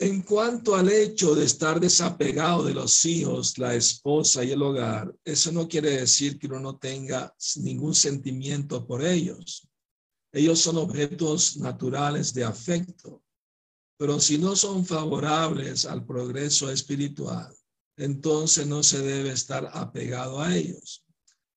[0.00, 5.14] En cuanto al hecho de estar desapegado de los hijos, la esposa y el hogar,
[5.22, 9.67] eso no quiere decir que uno no tenga ningún sentimiento por ellos.
[10.32, 13.22] Ellos son objetos naturales de afecto,
[13.96, 17.52] pero si no son favorables al progreso espiritual,
[17.96, 21.04] entonces no se debe estar apegado a ellos.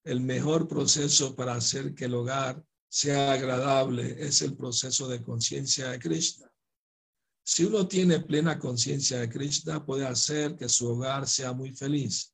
[0.04, 5.90] El mejor proceso para hacer que el hogar sea agradable es el proceso de conciencia
[5.90, 6.52] de Krishna.
[7.44, 12.34] Si uno tiene plena conciencia de Krishna, puede hacer que su hogar sea muy feliz,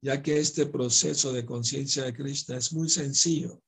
[0.00, 3.62] ya que este proceso de conciencia de Krishna es muy sencillo.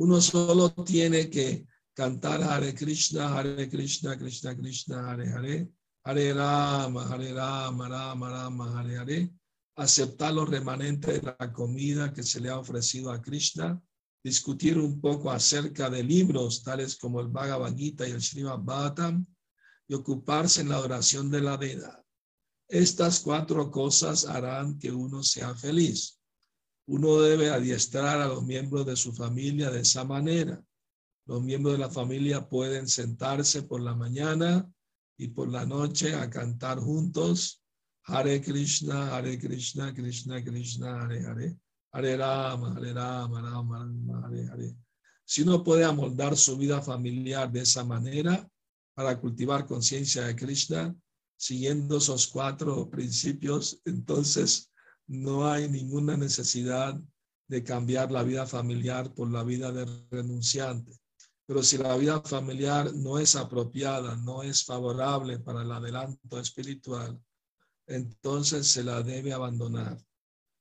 [0.00, 5.68] Uno solo tiene que cantar Hare Krishna, Hare Krishna, Krishna Krishna, Hare Hare,
[6.04, 9.30] Hare Rama, Hare Rama, Rama Rama, Hare Hare,
[9.76, 13.78] aceptar los remanentes de la comida que se le ha ofrecido a Krishna,
[14.24, 19.26] discutir un poco acerca de libros tales como el Bhagavad Gita y el Srimad Bhattam,
[19.86, 22.02] y ocuparse en la oración de la deidad.
[22.66, 26.19] Estas cuatro cosas harán que uno sea feliz.
[26.92, 30.60] Uno debe adiestrar a los miembros de su familia de esa manera.
[31.24, 34.68] Los miembros de la familia pueden sentarse por la mañana
[35.16, 37.62] y por la noche a cantar juntos.
[38.06, 41.56] Hare Krishna, Hare Krishna, Krishna Krishna, Hare Hare.
[41.92, 44.76] Hare Rama, Hare Rama, Rama Rama, Hare Hare.
[45.24, 48.50] Si uno puede amoldar su vida familiar de esa manera,
[48.94, 50.92] para cultivar conciencia de Krishna,
[51.36, 54.69] siguiendo esos cuatro principios, entonces
[55.10, 56.96] no hay ninguna necesidad
[57.48, 60.92] de cambiar la vida familiar por la vida de renunciante.
[61.46, 67.20] Pero si la vida familiar no es apropiada, no es favorable para el adelanto espiritual,
[67.88, 70.00] entonces se la debe abandonar.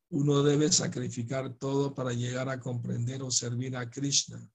[0.10, 4.50] Uno debe sacrificar todo para llegar a comprender o servir a Krishna,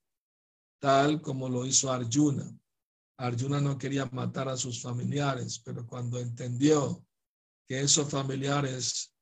[0.80, 2.52] tal como lo hizo Arjuna.
[3.16, 7.06] Arjuna no quería matar a sus familiares, pero cuando entendió
[7.68, 9.13] que esos familiares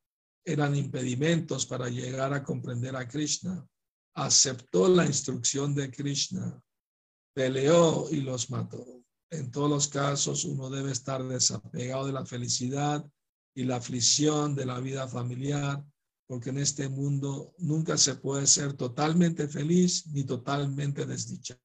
[0.45, 3.67] eran impedimentos para llegar a comprender a Krishna,
[4.15, 6.61] aceptó la instrucción de Krishna,
[7.35, 8.85] peleó y los mató.
[9.31, 13.09] En todos los casos uno debe estar desapegado de la felicidad
[13.55, 15.85] y la aflicción de la vida familiar,
[16.27, 21.61] porque en este mundo nunca se puede ser totalmente feliz ni totalmente desdichado.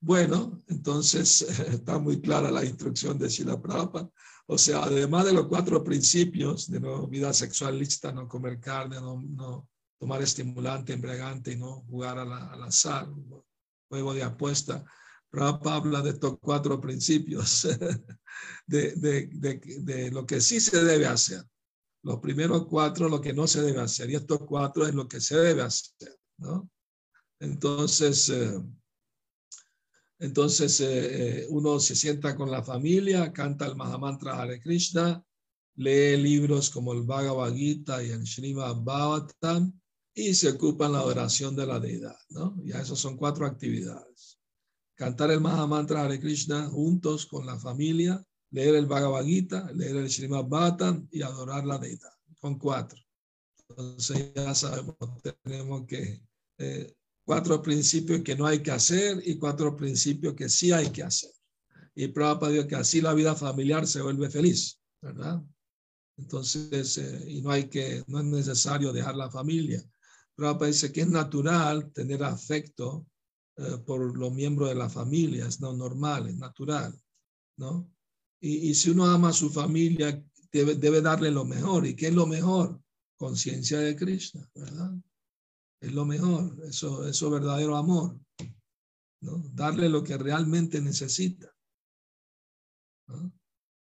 [0.00, 4.10] Bueno, entonces está muy clara la instrucción de Shila Prabhupada.
[4.50, 8.96] O sea, además de los cuatro principios de no vida sexual lista, no comer carne,
[8.98, 13.08] no, tomar estimulante, embriagante y no jugar al azar,
[13.90, 14.82] juego de apuesta.
[15.28, 17.68] Prabhupada habla de estos cuatro principios,
[18.66, 21.44] de, de, lo que sí se debe hacer.
[22.02, 24.08] Los primeros cuatro, lo que no se debe hacer.
[24.08, 26.70] Y estos cuatro es lo que se debe hacer, ¿no?
[27.38, 28.58] Entonces, eh,
[30.18, 35.24] entonces eh, eh, uno se sienta con la familia, canta el Mahamantra Hare Krishna,
[35.76, 39.72] lee libros como el Bhagavad Gita y el Srimad Bhagavatam
[40.12, 42.56] y se ocupa en la oración de la deidad, ¿no?
[42.64, 44.40] Ya esas son cuatro actividades.
[44.96, 50.10] Cantar el Mahamantra Hare Krishna juntos con la familia, leer el Bhagavad Gita, leer el
[50.10, 52.10] Srimad Bhagavatam y adorar la deidad.
[52.40, 53.00] Con cuatro.
[53.68, 54.96] Entonces ya sabemos,
[55.44, 56.22] tenemos que
[56.58, 56.96] eh,
[57.28, 61.30] cuatro principios que no hay que hacer y cuatro principios que sí hay que hacer.
[61.94, 65.42] Y Prabhupada dijo que así la vida familiar se vuelve feliz, ¿verdad?
[66.16, 69.84] Entonces, eh, y no hay que, no es necesario dejar la familia.
[70.34, 73.06] Prabhupada dice que es natural tener afecto
[73.58, 76.98] eh, por los miembros de la familia, es no normal, es natural,
[77.58, 77.92] ¿no?
[78.40, 81.86] Y, y si uno ama a su familia, debe, debe darle lo mejor.
[81.86, 82.80] ¿Y qué es lo mejor?
[83.18, 84.94] Conciencia de Krishna, ¿verdad?
[85.80, 88.18] Es lo mejor, eso, eso verdadero amor,
[89.22, 89.44] ¿no?
[89.52, 91.54] Darle lo que realmente necesita.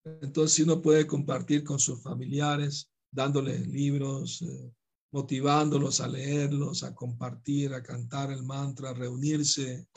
[0.05, 4.73] Entonces, si uno puede compartir con sus familiares, dándoles libros, eh,
[5.13, 9.89] motivándolos a leerlos, a compartir, a cantar el mantra, a reunirse,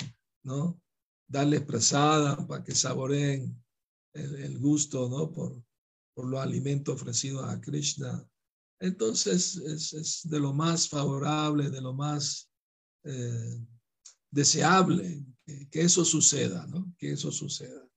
[0.43, 0.81] ¿no?
[1.27, 3.61] Darles presada para que saboreen
[4.13, 5.31] el, gusto, ¿no?
[5.31, 5.61] Por,
[6.13, 8.25] por los alimentos ofrecidos a Krishna
[8.81, 12.49] entonces es, de lo más favorable, de lo más
[13.03, 13.63] eh,
[14.31, 16.93] deseable que, eso suceda, ¿no?
[16.97, 17.87] Que eso suceda.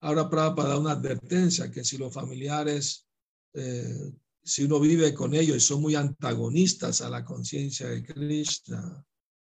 [0.00, 3.06] Ahora para dar una advertencia que si los familiares,
[3.54, 9.04] eh, si uno vive con ellos y son muy antagonistas a la conciencia de Krishna,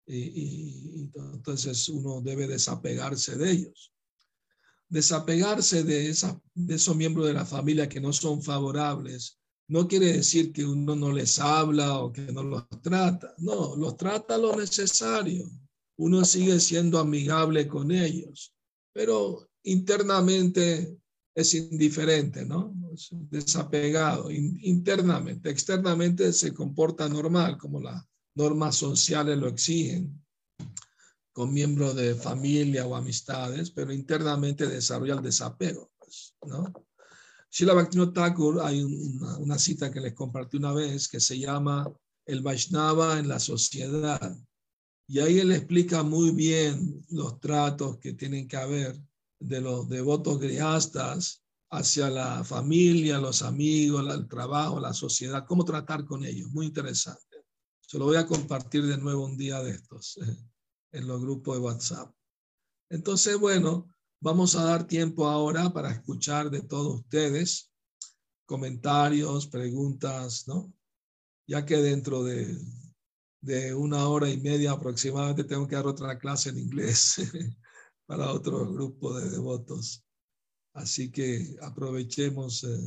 [0.06, 3.92] entonces uno debe desapegarse de ellos.
[4.92, 10.12] Desapegarse de, esa, de esos miembros de la familia que no son favorables no quiere
[10.12, 13.34] decir que uno no les habla o que no los trata.
[13.38, 15.50] No, los trata lo necesario.
[15.98, 18.54] Uno sigue siendo amigable con ellos,
[18.94, 20.98] pero internamente
[21.34, 22.76] es indiferente, ¿no?
[23.30, 25.50] desapegado internamente.
[25.50, 28.04] Externamente se comporta normal, como las
[28.36, 30.22] normas sociales lo exigen,
[31.34, 36.72] con miembros de familia o amistades, pero internamente desarrolla el desapego, pues, ¿no?
[37.50, 41.92] Shila Bhaktivinoda Thakur, hay una, una, cita que les compartí una vez que se llama
[42.26, 44.38] El Vaishnava en la sociedad.
[45.08, 48.98] Y ahí él explica muy bien los tratos que tienen que haber
[49.40, 56.06] de los devotos griastas hacia la familia, los amigos, el trabajo, la sociedad, cómo tratar
[56.06, 56.50] con ellos.
[56.52, 57.44] Muy interesante.
[57.82, 60.18] Se lo voy a compartir de nuevo un día de estos
[60.92, 62.14] en los grupos de WhatsApp.
[62.90, 63.92] Entonces, bueno,
[64.24, 67.72] Vamos a dar tiempo ahora para escuchar de todos ustedes
[68.46, 70.72] comentarios, preguntas, ¿no?
[71.48, 72.56] Ya que dentro de,
[73.42, 77.16] de una hora y media aproximadamente tengo que dar otra clase en inglés
[78.06, 80.06] para otro grupo de devotos.
[80.76, 82.78] Así que aprovechemos eh,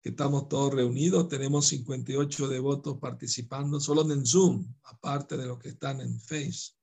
[0.00, 1.28] que estamos todos reunidos.
[1.28, 6.74] Tenemos 58 devotos participando solo en Zoom, aparte de los que están en Face.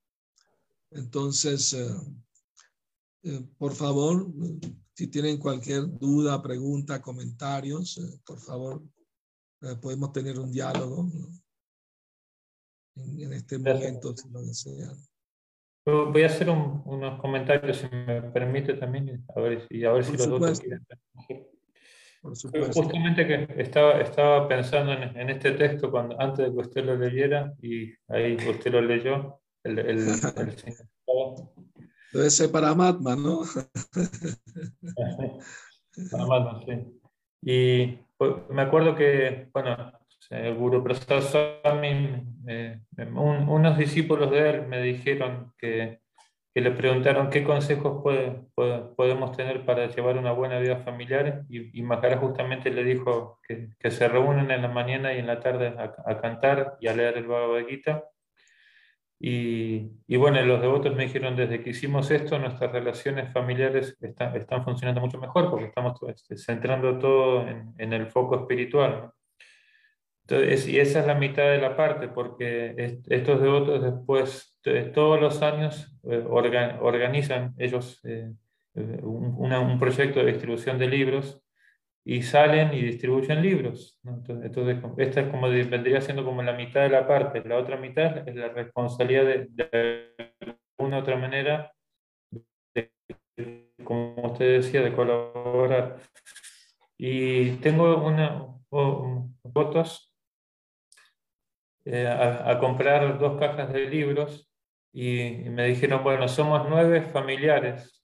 [0.91, 1.89] Entonces, eh,
[3.23, 4.27] eh, por favor,
[4.93, 8.81] si tienen cualquier duda, pregunta, comentarios, eh, por favor,
[9.61, 11.07] eh, podemos tener un diálogo
[12.95, 14.95] en, este momento, si lo desean.
[15.85, 20.13] Voy a hacer unos comentarios, si me permite también, a ver, y a ver si
[20.13, 20.85] los otros quieren.
[22.21, 22.83] Por supuesto.
[22.83, 27.53] Justamente que estaba, estaba pensando en, este texto cuando, antes de que usted lo leyera,
[27.61, 30.07] y ahí usted lo leyó, el, el, el
[32.13, 33.43] Debe ser para Matma, ¿no?
[36.11, 36.99] para Matma, sí.
[37.41, 39.93] Y pues, me acuerdo que, bueno,
[40.29, 42.81] el Guru Prasad Swami, eh,
[43.15, 46.01] unos discípulos de él me dijeron que,
[46.53, 51.79] que le preguntaron qué consejos puede, podemos tener para llevar una buena vida familiar y,
[51.79, 51.85] y
[52.19, 55.95] justamente le dijo que, que, se reúnen en la mañana y en la tarde a,
[56.05, 58.10] a cantar y a leer el Bhagavad Gita
[59.23, 64.35] y, y, bueno, los devotos me dijeron, desde que hicimos esto, nuestras relaciones familiares están,
[64.35, 69.11] están funcionando mucho mejor porque estamos este, centrando todo en, en, el foco espiritual.
[70.27, 74.57] Entonces, y esa es la mitad de la parte, porque estos devotos después,
[74.95, 78.31] todos los años, eh, organizan ellos eh,
[78.73, 81.43] un, un proyecto de distribución de libros
[82.03, 83.99] y salen y distribuyen libros.
[84.03, 87.43] Entonces, esta es como vendría siendo como la mitad de la parte.
[87.47, 91.71] La otra mitad es la responsabilidad de, de una otra manera,
[93.83, 95.97] como usted decía, de colaborar.
[96.97, 98.47] Y tengo una,
[99.53, 100.11] fotos
[101.85, 104.49] eh, a, comprar dos cajas de libros
[104.93, 108.00] y, y me dijeron, bueno, somos nueve familiares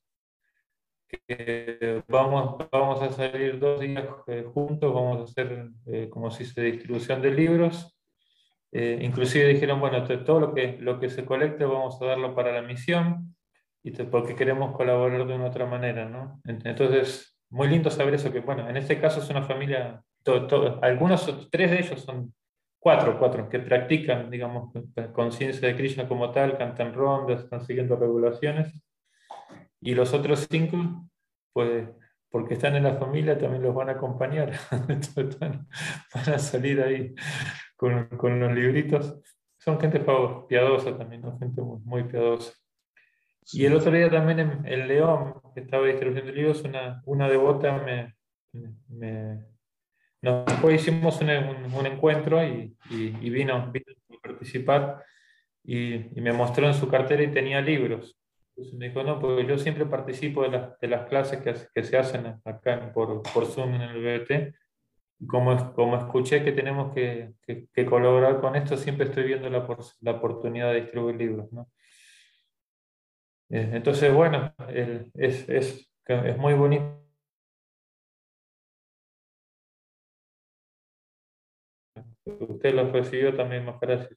[1.07, 6.45] que vamos, vamos a salir dos días eh, juntos, vamos a hacer, eh, como si
[6.45, 7.97] se distribución de libros.
[8.71, 12.51] Eh, inclusive dijeron, bueno, todo lo que, lo que se colecte vamos a darlo para
[12.51, 13.35] la misión,
[13.83, 16.41] y porque queremos colaborar de una otra manera, ¿no?
[16.45, 20.03] Entonces, muy lindo saber eso, que bueno, en este caso es una familia,
[20.81, 22.33] algunos, tres de ellos son
[22.79, 24.73] cuatro, cuatro, que practican, digamos,
[25.13, 28.86] conciencia de Krishna como tal, cantan rondas, están siguiendo regulaciones
[29.81, 31.09] y los otros cinco,
[31.53, 31.87] pues
[32.29, 34.51] porque están en la familia, también los van a acompañar.
[36.13, 37.15] van a salir ahí
[37.75, 39.19] con, con, los libritos.
[39.57, 40.03] Son gente
[40.47, 41.37] piadosa también, ¿no?
[41.39, 42.53] gente muy, piadosa.
[43.53, 47.77] Y el otro día también en el León, que estaba distribuyendo libros, una, una devota
[47.77, 48.15] me,
[48.89, 49.45] me,
[50.21, 55.03] nos hicimos un, un, encuentro y, y, vino, vino, a participar
[55.63, 58.17] y, y, me mostró en su cartera y tenía libros.
[58.73, 61.97] Me dijo, no, porque yo siempre participo de, las, de las clases que, que, se
[61.97, 64.55] hacen acá por, por Zoom en el BBT.
[65.27, 69.67] Como, como escuché que tenemos que, que, colaborar con esto, siempre estoy viendo la,
[70.01, 71.51] la oportunidad de distribuir libros.
[71.51, 71.69] ¿no?
[73.49, 77.03] Eh, entonces, bueno, el, es, es, es muy bonito.
[82.25, 84.09] Usted lo recibió también, más gracias,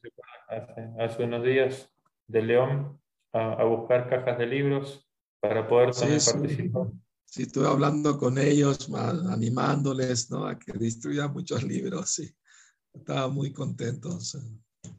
[0.49, 1.95] hace, hace unos días
[2.27, 3.01] de León
[3.33, 5.09] a, buscar cajas de libros
[5.41, 6.87] para poder también participar.
[7.25, 10.47] Sí, estuve hablando con ellos, animándoles, ¿no?
[10.47, 12.29] A que distribuyan muchos libros, sí.
[12.93, 14.37] Estaba muy contentos.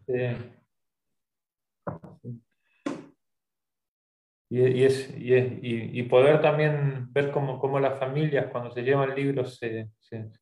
[0.07, 0.13] Sí.
[4.49, 9.89] Y, es, y, poder también ver cómo, cómo, las familias cuando se llevan libros se,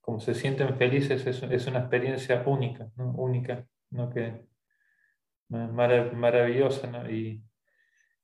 [0.01, 3.11] como se sienten felices es, es una experiencia única, ¿no?
[3.11, 4.09] única, ¿no?
[4.09, 4.47] Que,
[5.49, 6.87] maravillosa.
[6.87, 7.09] ¿no?
[7.09, 7.43] Y,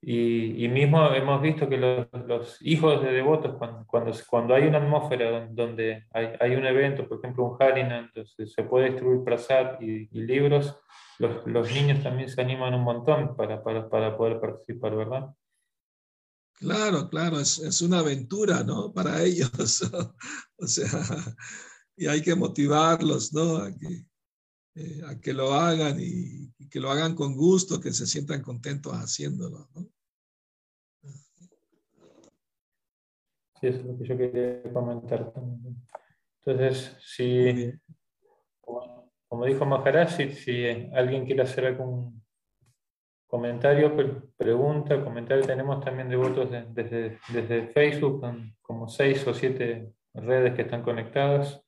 [0.08, 4.78] y, mismo hemos visto que los, los hijos de devotos, cuando, cuando, cuando, hay una
[4.78, 9.82] atmósfera donde hay, hay, un evento, por ejemplo un Harina, entonces se puede distribuir prasad
[9.82, 10.78] y, y libros,
[11.18, 15.34] los, los, niños también se animan un montón para, para, para poder participar, ¿verdad?
[16.54, 18.94] Claro, claro, es, es, una aventura, ¿no?
[18.94, 19.82] Para ellos.
[20.60, 20.88] o sea,
[21.98, 23.58] y hay que motivarlos, ¿no?
[23.58, 24.06] A que,
[24.76, 28.94] eh, a que lo hagan y, que lo hagan con gusto, que se sientan contentos
[28.94, 29.95] haciéndolo, ¿no?
[33.66, 35.76] Sí, eso es lo que yo quería comentar también.
[36.44, 37.74] Entonces, si,
[38.62, 42.24] como, dijo Maharaj, si, si alguien quiere hacer algún
[43.26, 43.96] comentario,
[44.38, 45.46] pregunta, comentario.
[45.46, 48.24] Tenemos también devotos desde, desde Facebook,
[48.62, 51.60] como seis o siete redes que están conectadas.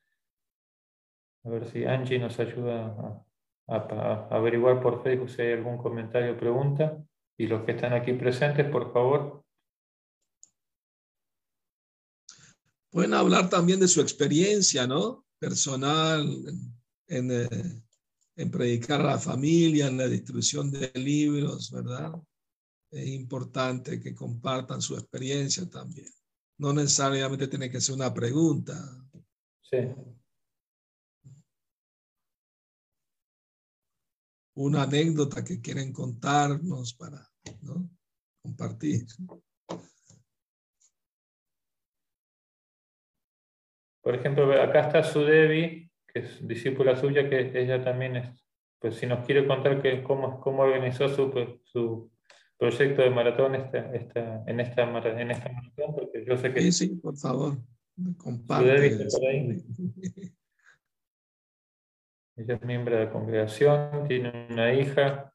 [1.45, 3.23] A ver si Angie nos ayuda
[3.67, 6.97] a, averiguar por Facebook si hay algún comentario o pregunta.
[7.39, 9.46] Y los que están aquí presentes, por favor.
[12.89, 15.25] Pueden hablar también de su experiencia, ¿no?
[15.39, 16.25] Personal
[17.07, 17.83] en, eh,
[18.35, 22.13] en predicar a la familia, en la distribución de libros, ¿verdad?
[22.91, 26.09] Es importante que compartan su experiencia también.
[26.59, 28.75] No necesariamente tiene que ser una pregunta.
[29.61, 29.77] Sí.
[34.55, 37.29] Una anécdota que quieren contarnos para
[37.61, 37.89] ¿no?
[38.41, 39.05] compartir.
[44.07, 48.41] Por ejemplo, acá está Sudevi, es discípula suya, que ella también es,
[48.79, 52.09] pues si nos quiere contar que, cómo, cómo organizó su, pues, su
[52.57, 56.61] proyecto de maratón esta, esta, en, esta, en esta maratón, porque yo sé que...
[56.61, 57.57] Sí, sí, por favor,
[58.15, 58.95] comparte.
[62.37, 65.33] Ella es miembro de la congregación, tiene una hija.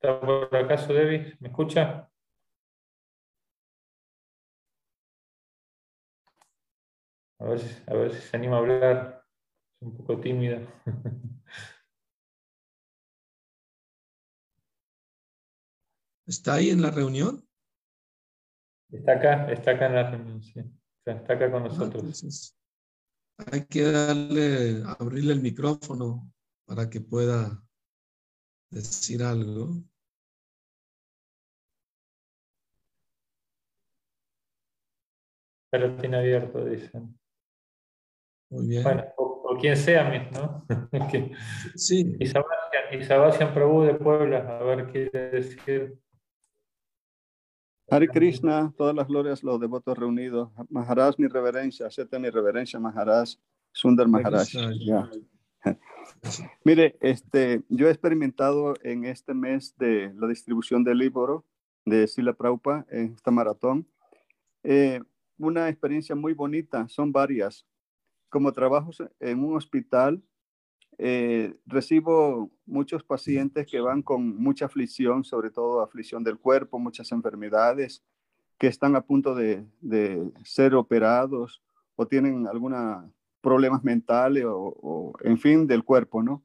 [0.00, 1.34] ¿Está por acaso, Debbie?
[1.40, 2.08] ¿Me escucha?
[7.38, 9.24] A ver, si, a ver si se anima a hablar
[9.80, 10.60] un poco tímida.
[16.26, 17.46] ¿Está ahí en la reunión?
[18.90, 20.60] Está acá, está acá en la reunión, sí.
[21.04, 22.56] Está acá con ah, nosotros.
[23.52, 26.32] hay que darle, abrirle el micrófono
[26.64, 27.62] para que pueda
[28.70, 29.84] decir algo.
[35.70, 37.16] Pero tiene abierto, dicen.
[38.50, 38.82] Muy bien.
[38.82, 40.66] Bueno, o, quien sea, ¿no?
[41.74, 42.16] sí.
[42.20, 45.98] Y Sebastián Prabhu de Puebla, a ver qué quiere decir.
[47.88, 50.50] Hare Krishna, todas las glorias, los devotos reunidos.
[50.70, 53.30] Maharaj, mi reverencia, acepta mi reverencia, Maharaj,
[53.72, 54.48] Sundar Maharaj.
[56.64, 61.44] Mire, este, yo he experimentado en este mes de la distribución del libro
[61.84, 63.86] de Sila Prabhupada en esta maratón.
[64.64, 65.00] Eh,
[65.38, 67.66] una experiencia muy bonita, son varias
[68.28, 70.22] como trabajo en un hospital,
[70.98, 77.12] eh, recibo muchos pacientes que van con mucha aflicción, sobre todo aflicción del cuerpo, muchas
[77.12, 78.02] enfermedades,
[78.58, 79.66] que están a punto de,
[80.44, 81.62] ser operados
[81.96, 83.04] o tienen algunos
[83.42, 86.42] problemas mentales o, en fin, del cuerpo, ¿no?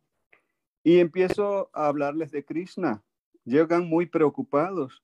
[0.83, 3.03] Y empiezo a hablarles de Krishna.
[3.45, 5.03] Llegan muy preocupados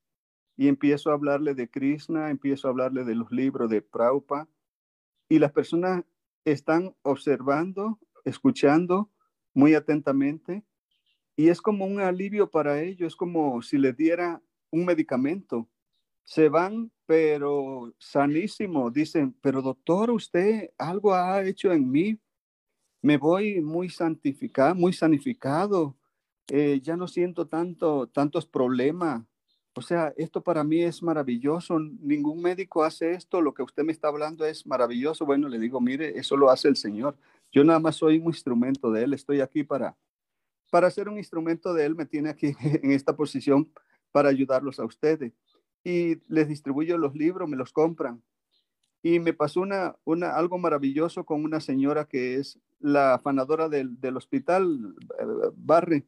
[0.58, 4.48] y empiezo a hablarles de Krishna, empiezo a hablarles de los libros de Prabhupada
[5.30, 6.04] y las personas
[6.52, 9.12] están observando, escuchando
[9.54, 10.64] muy atentamente
[11.36, 14.42] y es como un alivio para ellos, es como si les diera
[14.72, 15.70] un medicamento.
[16.24, 18.90] Se van, pero sanísimo.
[18.90, 22.20] Dicen, pero doctor, usted algo ha hecho en mí.
[23.02, 25.96] Me voy muy santificado, muy sanificado.
[26.50, 29.24] Eh, ya no siento tanto, tantos problemas.
[29.78, 31.78] O sea, esto para mí es maravilloso.
[31.80, 33.42] Ningún médico hace esto.
[33.42, 35.24] Lo que usted me está hablando es maravilloso.
[35.24, 37.16] Bueno, le digo, mire, eso lo hace el Señor.
[37.52, 39.14] Yo nada más soy un instrumento de Él.
[39.14, 39.96] Estoy aquí para,
[40.72, 41.94] para ser un instrumento de Él.
[41.94, 43.72] Me tiene aquí en esta posición
[44.12, 45.32] para ayudarlos a ustedes.
[45.84, 48.24] Y les distribuyo los libros, me los compran.
[49.04, 54.02] Y me pasó una, una, algo maravilloso con una señora que es la afanadora del,
[54.02, 55.26] del hospital, eh,
[55.56, 56.04] Barry.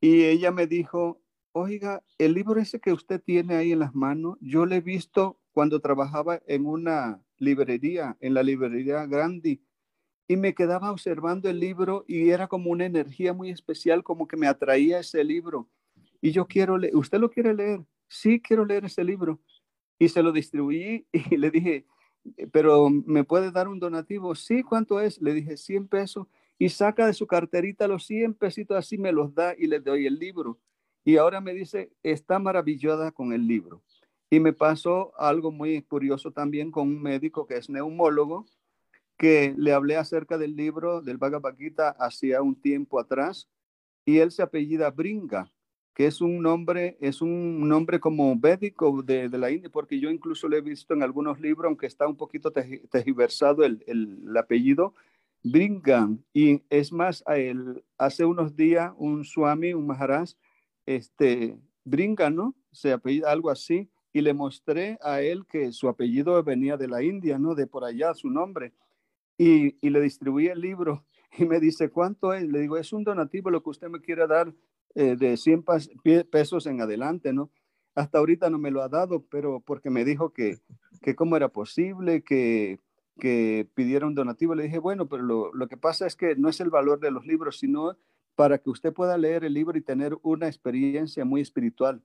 [0.00, 1.20] Y ella me dijo,
[1.56, 5.40] oiga, el libro ese que usted tiene ahí en las manos, yo lo he visto
[5.52, 9.62] cuando trabajaba en una, librería, en la librería Grandi,
[10.28, 14.36] y me quedaba observando el libro y era como una energía muy especial, como que
[14.36, 15.68] me atraía ese libro.
[16.20, 17.80] Y yo quiero leer, ¿usted lo quiere leer?
[18.08, 19.40] Sí, quiero leer ese libro.
[19.98, 21.86] Y se lo distribuí y le dije,
[22.50, 24.34] pero ¿me puede dar un donativo?
[24.34, 25.20] Sí, ¿cuánto es?
[25.22, 26.26] Le dije, 100 pesos.
[26.58, 30.06] Y saca de su carterita los 100 pesitos así, me los da y le doy
[30.06, 30.58] el libro.
[31.06, 33.80] Y ahora me dice, está maravillada con el libro.
[34.28, 38.44] Y me pasó algo muy curioso también con un médico que es neumólogo,
[39.16, 43.48] que le hablé acerca del libro del Bhagavad Gita hacía un tiempo atrás,
[44.04, 45.52] y él se apellida Bringa,
[45.94, 50.48] que es un nombre, es un nombre como védico de, la India, porque yo incluso
[50.48, 54.92] lo he visto en algunos libros, aunque está un poquito tejiversado el, el, apellido,
[55.44, 56.24] Bringan.
[56.34, 60.30] Y es más, a él, hace unos días un Swami, un Maharaj,
[60.86, 62.54] este, Bringa, ¿no?
[62.72, 67.02] Se apellida algo así, y le mostré a él que su apellido venía de la
[67.02, 67.54] India, ¿no?
[67.54, 68.72] De por allá, su nombre.
[69.36, 71.04] Y, y le distribuí el libro
[71.38, 72.44] y me dice, ¿cuánto es?
[72.48, 74.54] Le digo, es un donativo lo que usted me quiere dar
[74.94, 75.64] eh, de 100
[76.30, 77.50] pesos en adelante, ¿no?
[77.94, 80.60] Hasta ahorita no me lo ha dado, pero porque me dijo que,
[81.02, 82.80] que cómo era posible que,
[83.20, 84.54] que pidiera un donativo.
[84.54, 87.10] Le dije, bueno, pero lo, lo que pasa es que no es el valor de
[87.10, 87.98] los libros, sino
[88.36, 92.02] para que usted pueda leer el libro y tener una experiencia muy espiritual.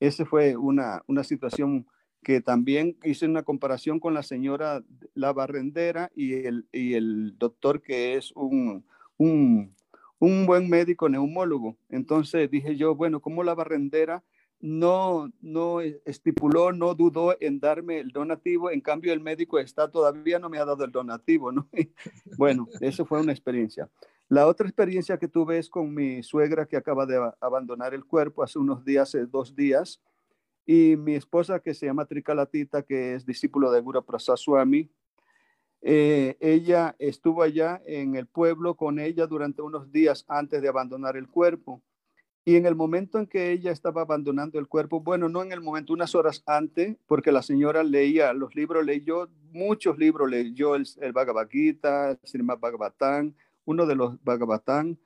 [0.00, 1.86] Esa fue una, una situación
[2.24, 4.82] que también hice una comparación con la señora,
[5.12, 8.84] la barrendera y el, y el doctor que es un,
[9.18, 9.76] un,
[10.18, 11.76] un, buen médico neumólogo.
[11.90, 14.24] Entonces dije yo, bueno, como la barrendera
[14.60, 20.38] no, no estipuló, no dudó en darme el donativo, en cambio el médico está todavía
[20.38, 21.68] no me ha dado el donativo, ¿no?
[22.38, 23.90] bueno, eso fue una experiencia.
[24.28, 28.42] La otra experiencia que tuve es con mi suegra que acaba de abandonar el cuerpo
[28.42, 30.00] hace unos días, hace dos días,
[30.66, 34.90] y mi esposa que se llama Trikalatita, que es discípulo de Guru Prasad Swami,
[35.82, 41.18] eh, ella estuvo allá en el pueblo con ella durante unos días antes de abandonar
[41.18, 41.82] el cuerpo.
[42.46, 45.60] Y en el momento en que ella estaba abandonando el cuerpo, bueno, no en el
[45.60, 50.86] momento, unas horas antes, porque la señora leía los libros, leyó muchos libros, leyó el,
[51.00, 54.96] el Bhagavad Gita, el Srimad Bhagavatam, uno de los Bhagavatam,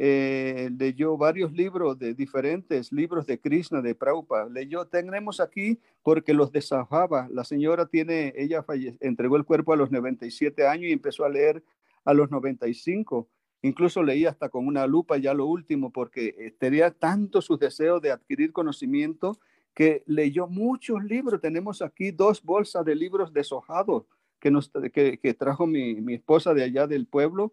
[0.00, 4.48] eh, leyó varios libros de diferentes libros de Krishna, de Prabhupada.
[4.48, 7.28] Leyó, tenemos aquí porque los desahaba.
[7.32, 8.64] La señora tiene, ella
[9.00, 11.64] entregó el cuerpo a los 97 años y empezó a leer
[12.04, 13.28] a los 95.
[13.60, 17.98] Incluso leía hasta con una lupa ya lo último porque eh, tenía tanto su deseo
[17.98, 19.40] de adquirir conocimiento
[19.74, 21.40] que leyó muchos libros.
[21.40, 24.04] Tenemos aquí dos bolsas de libros deshojados
[24.38, 27.52] que, nos, que trajo mi, mi esposa de allá del pueblo.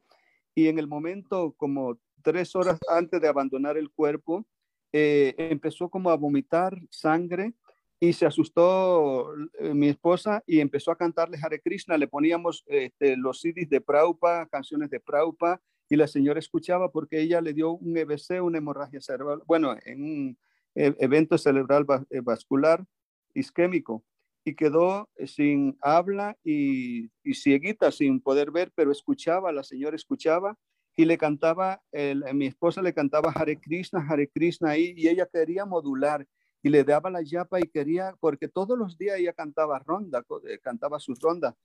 [0.56, 4.48] Y en el momento como tres horas antes de abandonar el cuerpo,
[4.94, 7.54] eh, empezó como a vomitar sangre
[8.00, 11.98] y se asustó eh, mi esposa y empezó a cantarle Hare Krishna.
[11.98, 17.22] Le poníamos este, los CDs de Praupa, canciones de Praupa, y la señora escuchaba porque
[17.22, 20.38] ella le dio un EBC, una hemorragia cerebral, bueno, en un
[20.74, 22.84] e, evento cerebral eh, vascular
[23.34, 24.04] isquémico
[24.46, 30.56] y quedó sin habla y, y cieguita, sin poder ver, pero escuchaba, la señora escuchaba
[30.96, 35.26] y le cantaba, el, mi esposa le cantaba Hare Krishna, Hare Krishna ahí, y ella
[35.26, 36.26] quería modular
[36.62, 40.60] y le daba la yapa y quería, porque todos los días ella cantaba ronda, eh,
[40.60, 41.56] cantaba sus rondas,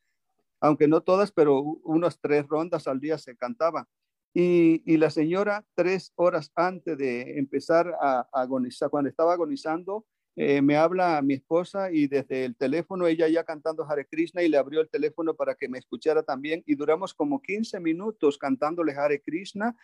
[0.59, 3.87] aunque no todas, pero unas tres rondas al día se cantaba.
[4.33, 10.07] Y, y la señora, tres horas antes de empezar a agonizar, cuando estaba agonizando,
[10.43, 14.49] eh, me habla mi esposa y desde el teléfono ella ya cantando Hare Krishna y
[14.49, 18.95] le abrió el teléfono para que me escuchara también y duramos como 15 minutos cantándole
[18.95, 19.77] Hare Krishna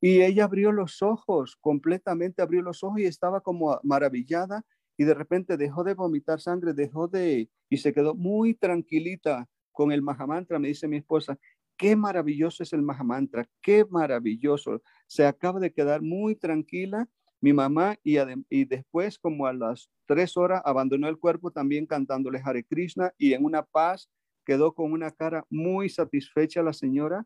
[0.00, 4.64] y ella abrió los ojos, completamente abrió los ojos y estaba como maravillada
[4.96, 9.92] y de repente dejó de vomitar sangre, dejó de y se quedó muy tranquilita con
[9.92, 11.38] el Mahamantra, me dice mi esposa.
[11.76, 14.80] Qué maravilloso es el Mahamantra, qué maravilloso.
[15.06, 17.06] Se acaba de quedar muy tranquila
[17.40, 22.64] mi mamá y, después como a las tres horas abandonó el cuerpo también cantándole Hare
[22.64, 24.10] Krishna y en una paz
[24.44, 27.24] quedó con una cara muy satisfecha la señora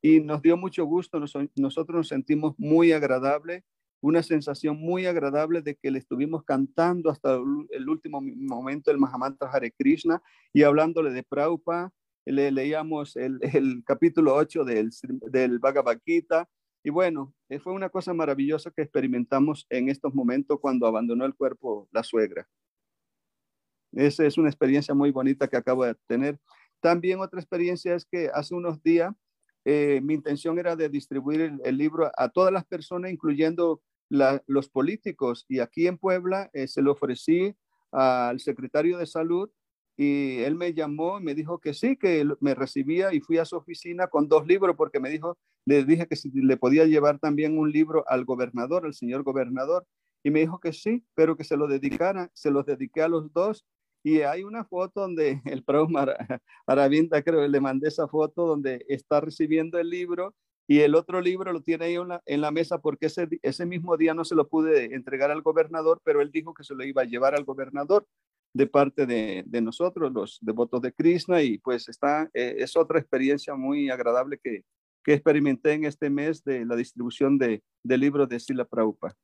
[0.00, 3.64] y nos dio mucho gusto, nosotros nos sentimos muy agradable,
[4.00, 7.34] una sensación muy agradable de que le estuvimos cantando hasta
[7.70, 10.20] el último momento el Mahamantra Hare Krishna
[10.52, 11.92] y hablándole de Prabhupada,
[12.24, 14.90] le leíamos el, el capítulo 8 del,
[15.30, 16.48] del Bhagavad Gita,
[16.84, 21.34] y bueno, eh, fue una cosa maravillosa que experimentamos en estos momentos cuando abandonó el
[21.34, 22.48] cuerpo la suegra.
[23.92, 26.38] Esa es una experiencia muy bonita que acabo de tener.
[26.80, 29.14] También otra experiencia es que hace unos días
[29.64, 35.46] eh, mi intención era de distribuir el, libro a todas las personas, incluyendo los políticos.
[35.48, 37.54] Y aquí en Puebla eh, se lo ofrecí
[37.92, 39.50] al secretario de salud
[39.96, 43.44] y él me llamó y me dijo que sí, que me recibía y fui a
[43.44, 47.18] su oficina con dos libros porque me dijo, le dije que si le podía llevar
[47.18, 49.86] también un libro al gobernador, al señor gobernador,
[50.22, 53.32] y me dijo que sí, pero que se lo dedicara, se los dediqué a los
[53.32, 53.64] dos.
[54.04, 55.88] Y hay una foto donde el Prado
[56.66, 60.34] Aravinda, creo, le mandé esa foto donde está recibiendo el libro
[60.68, 63.66] y el otro libro lo tiene ahí en la, en la mesa porque ese, ese
[63.66, 66.84] mismo día no se lo pude entregar al gobernador, pero él dijo que se lo
[66.84, 68.06] iba a llevar al gobernador
[68.54, 73.00] de parte de, de nosotros, los devotos de Krishna, y pues está, eh, es otra
[73.00, 74.62] experiencia muy agradable que,
[75.02, 79.14] que experimenté en este mes de la distribución de, de libros de Sila Prabhupada.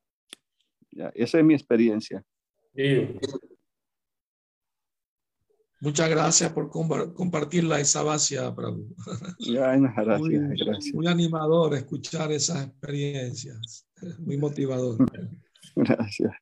[0.91, 2.23] Ya, esa es mi experiencia.
[5.81, 8.95] Muchas gracias por compartir la Isabasia, Prabhu.
[9.39, 10.95] Ya, gracias, muy, gracias.
[10.95, 13.87] muy animador escuchar esas experiencias,
[14.19, 14.99] muy motivador.
[15.77, 16.33] Gracias.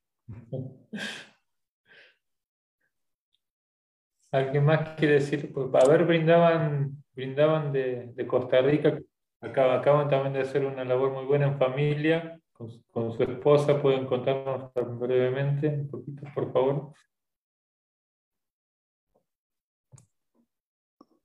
[4.33, 5.53] ¿Alguien más quiere decir?
[5.53, 8.99] Pues, a ver, brindaban, brindaban de, de Costa Rica,
[9.41, 13.81] acaban, acaban también de hacer una labor muy buena en familia, con, con su esposa,
[13.81, 16.93] pueden contarnos brevemente un poquito, por favor.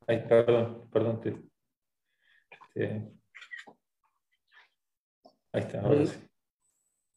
[0.08, 1.22] Ay, perdón, perdón.
[1.22, 1.42] Te,
[2.74, 3.12] te...
[5.54, 6.18] Ahí está, ahora sí.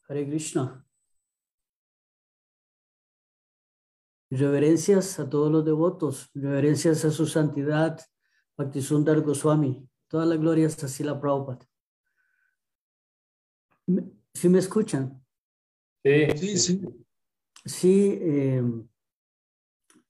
[0.09, 0.87] Hare Krishna.
[4.31, 8.01] Reverencias a todos los devotos, reverencias a su santidad,
[8.57, 11.69] Bhaktisundar Goswami, todas las glorias a Sila Prabhupada.
[14.33, 15.21] ¿Sí me escuchan?
[16.05, 16.83] Sí, Sí, sí.
[17.65, 18.63] Sí, eh,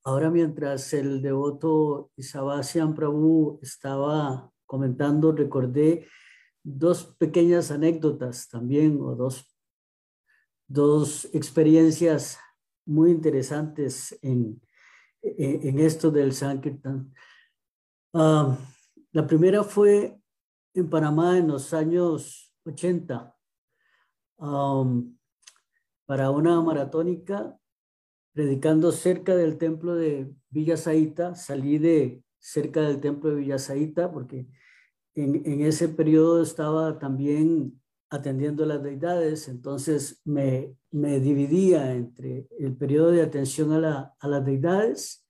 [0.03, 6.07] ahora mientras el devoto Isabasian Prabhu estaba comentando, recordé
[6.63, 9.57] dos pequeñas anécdotas también, o dos,
[10.69, 12.39] dos experiencias
[12.85, 14.61] muy interesantes en,
[15.23, 17.11] en, en esto del Sankirtan.
[18.13, 18.59] Ah,
[19.15, 20.21] la primera fue
[20.75, 23.33] en Panamá en los años 80,
[24.39, 25.17] um,
[26.05, 27.57] para una maratónica,
[28.33, 31.37] predicando cerca del templo de Villa Zaita.
[31.37, 34.49] Salí de cerca del templo de Villa Zaita porque
[35.15, 43.13] en, ese periodo estaba también atendiendo las deidades, entonces me, me dividía entre el periodo
[43.13, 45.25] de atención a, la, a las deidades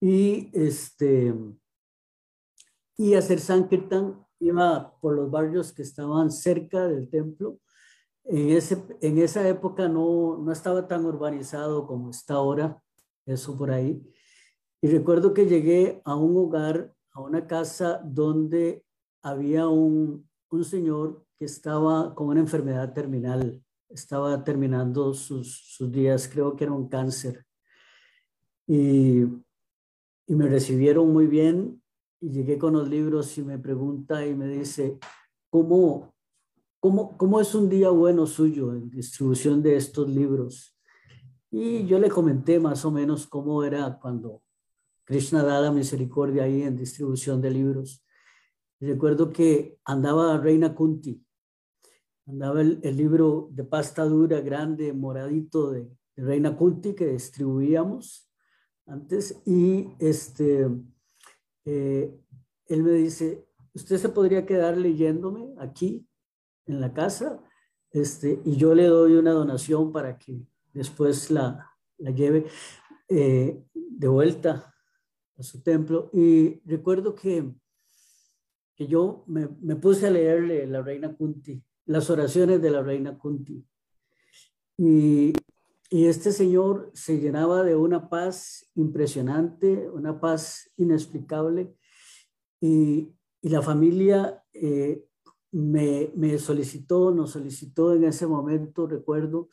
[0.00, 1.34] y, este,
[2.96, 4.24] y hacer Sankirtan.
[4.40, 7.58] Iba por los barrios que estaban cerca del templo.
[8.24, 12.80] En, ese, en esa época no, no estaba tan urbanizado como está ahora,
[13.26, 14.02] eso por ahí.
[14.80, 18.84] Y recuerdo que llegué a un hogar, a una casa donde
[19.22, 26.28] había un, un señor que estaba con una enfermedad terminal, estaba terminando sus, sus días,
[26.28, 27.44] creo que era un cáncer.
[28.66, 29.22] Y,
[30.26, 31.81] y me recibieron muy bien
[32.22, 34.96] y llegué con los libros y me pregunta y me dice,
[35.50, 36.14] ¿cómo,
[36.78, 40.78] cómo, cómo es un día bueno suyo en distribución de estos libros?
[41.50, 44.40] Y yo le comenté más o menos cómo era cuando
[45.04, 48.06] Krishna da la misericordia ahí en distribución de libros.
[48.78, 51.20] Y recuerdo que andaba Reina Kunti,
[52.26, 58.30] andaba el, el, libro de pasta dura, grande, moradito de, de, Reina Kunti que distribuíamos
[58.86, 59.42] antes.
[59.44, 60.68] Y este,
[61.64, 62.14] eh,
[62.66, 66.06] él me dice, ¿usted se podría quedar leyéndome aquí
[66.66, 67.42] en la casa?
[67.90, 70.40] Este, y yo le doy una donación para que
[70.72, 72.46] después la, la lleve
[73.08, 74.74] eh, de vuelta
[75.36, 76.10] a su templo.
[76.12, 77.52] Y recuerdo que,
[78.74, 83.18] que yo me, me puse a leerle la reina Kunti, las oraciones de la reina
[83.18, 83.64] Kunti.
[84.78, 85.32] Y,
[85.92, 91.76] y este señor se llenaba de una paz impresionante, una paz inexplicable.
[92.62, 93.12] Y,
[93.42, 95.04] y la familia eh,
[95.50, 99.50] me, me, solicitó, nos solicitó en ese momento, recuerdo,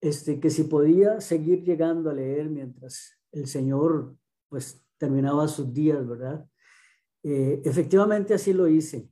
[0.00, 4.16] este, que si podía seguir llegando a leer mientras el Señor
[4.48, 6.44] pues terminaba sus días, ¿verdad?
[7.22, 9.08] Eh, efectivamente así lo hice.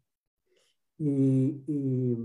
[0.99, 2.17] Y, y,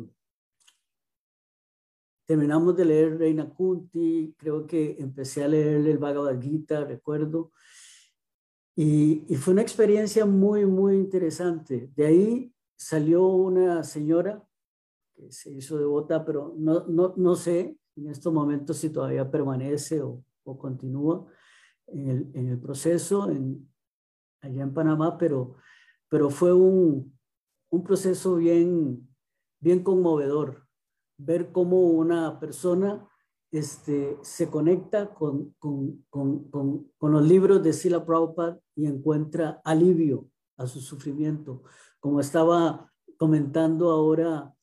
[2.32, 7.52] terminamos de leer Reina Kunti, creo que empecé a leer el Bhagavad Gita, recuerdo,
[8.74, 11.92] y, y, fue una experiencia muy, muy interesante.
[11.94, 14.42] De ahí salió una señora
[15.14, 20.02] que se hizo devota, pero no, no, no sé en estos momentos si todavía permanece
[20.02, 21.26] o, o continúa
[21.88, 23.70] en el, en el proceso en,
[24.40, 25.56] allá en Panamá, pero,
[26.08, 27.14] pero fue un,
[27.72, 29.06] un proceso bien,
[29.60, 30.71] bien conmovedor
[31.24, 33.08] ver cómo una persona
[33.52, 40.30] este, se conecta con, con, con, con, los libros de Sila Prabhupada y encuentra alivio
[40.58, 41.64] a su sufrimiento.
[42.00, 44.54] Como estaba comentando ahora,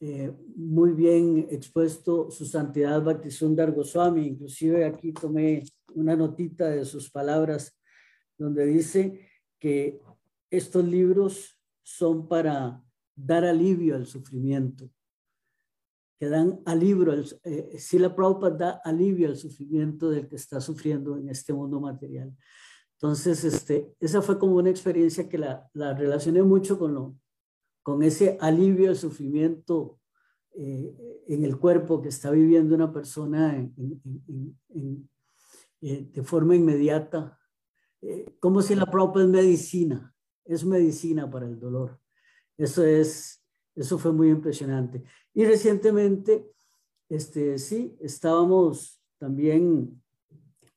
[0.00, 5.62] eh, muy bien expuesto su santidad Bhaktisundar Goswami, inclusive aquí tomé
[5.94, 7.80] una notita de sus palabras
[8.36, 9.20] donde dice
[9.58, 10.02] que
[10.50, 12.82] estos libros son para
[13.14, 14.90] dar alivio al sufrimiento,
[16.18, 21.16] que dan alivio, al, eh, Sila Prabhupada da alivio al sufrimiento del que está sufriendo
[21.16, 22.34] en este mundo material.
[22.94, 27.16] Entonces, este, esa fue como una experiencia que la, la relacioné mucho con, lo,
[27.82, 30.00] con ese alivio al sufrimiento
[30.56, 34.58] eh, en el cuerpo que está viviendo una persona en,
[35.80, 37.38] eh, de forma inmediata,
[38.00, 42.00] eh, como si la propia es medicina, es medicina para el dolor.
[42.56, 43.43] Eso es,
[43.74, 45.02] eso fue muy impresionante.
[45.32, 46.50] Y recientemente,
[47.08, 50.00] este, sí, estábamos también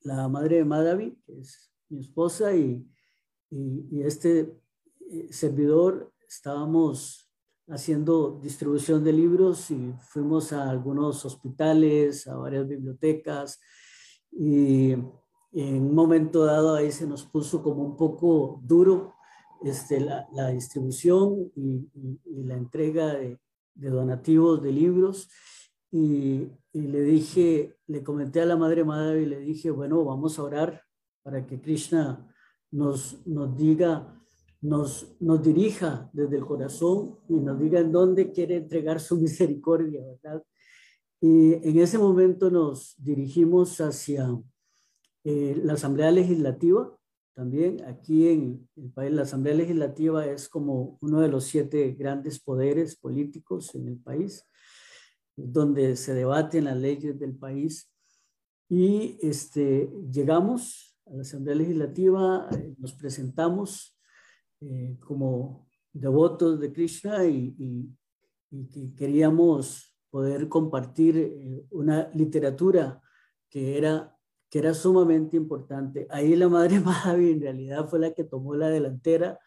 [0.02, 2.86] la madre de Madhavi, que es mi esposa, y,
[3.50, 4.58] y, este
[5.10, 7.30] eh, servidor, estábamos
[7.68, 13.60] haciendo distribución de libros y fuimos a algunos hospitales, a varias bibliotecas,
[14.30, 14.92] y
[15.52, 19.14] en un momento dado ahí se nos puso como un poco duro
[19.64, 21.88] este, la, distribución y,
[22.44, 23.38] la entrega de,
[23.74, 25.28] donativos de libros.
[25.90, 30.38] Y, y, le dije, le comenté a la Madre Madre y le dije, bueno, vamos
[30.38, 30.82] a orar
[31.22, 32.26] para que Krishna
[32.70, 34.14] nos, nos diga,
[34.60, 40.00] nos, nos dirija desde el corazón y nos diga en dónde quiere entregar su misericordia,
[40.04, 40.42] ¿verdad?
[41.20, 44.28] Y en ese momento nos dirigimos hacia
[45.24, 46.96] eh, la Asamblea Legislativa,
[47.38, 52.40] también aquí en el país, la Asamblea Legislativa es como uno de los siete grandes
[52.40, 54.44] poderes políticos en el país,
[55.36, 57.92] donde se debaten las leyes del país.
[58.68, 63.96] Y este, llegamos a la Asamblea Legislativa, eh, nos presentamos
[64.60, 67.88] eh, como devotos de Krishna y, y,
[68.50, 73.00] y, queríamos poder compartir una literatura
[73.48, 74.17] que era
[74.50, 76.06] que era sumamente importante.
[76.10, 79.38] Ahí la madre Mahavi en realidad fue la que tomó la delantera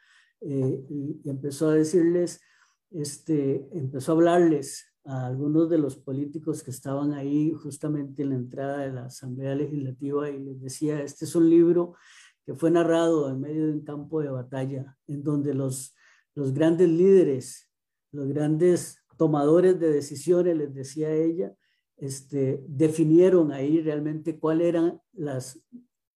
[0.42, 2.42] eh, y, empezó a decirles,
[2.92, 8.36] este, empezó a hablarles a algunos de los políticos que estaban ahí justamente en la
[8.36, 11.96] entrada de la Asamblea Legislativa y les decía, este es un libro
[12.46, 15.96] que fue narrado en medio de un campo de batalla, en donde los,
[16.36, 17.70] los grandes líderes,
[18.12, 21.54] los grandes tomadores de decisiones, les decía ella,
[22.02, 25.64] este, definieron ahí realmente cuáles eran las,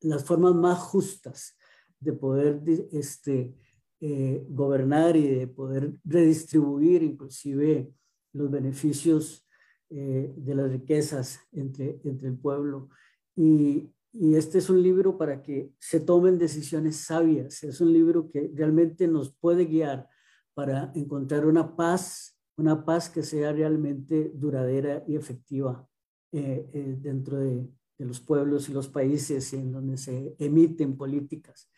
[0.02, 1.56] las formas más justas
[2.00, 2.60] de poder
[2.92, 3.56] este,
[4.02, 7.94] eh, gobernar y de poder redistribuir inclusive
[8.34, 9.48] los beneficios
[9.92, 12.90] eh, de las riquezas entre, entre el pueblo.
[13.36, 17.64] Y, y este es un libro para que se tomen decisiones sabias.
[17.64, 20.10] Es un libro que realmente nos puede guiar
[20.56, 25.88] para encontrar una paz una paz que sea realmente duradera y efectiva
[26.32, 31.72] eh, eh, dentro de, los pueblos y los países en donde se emiten políticas.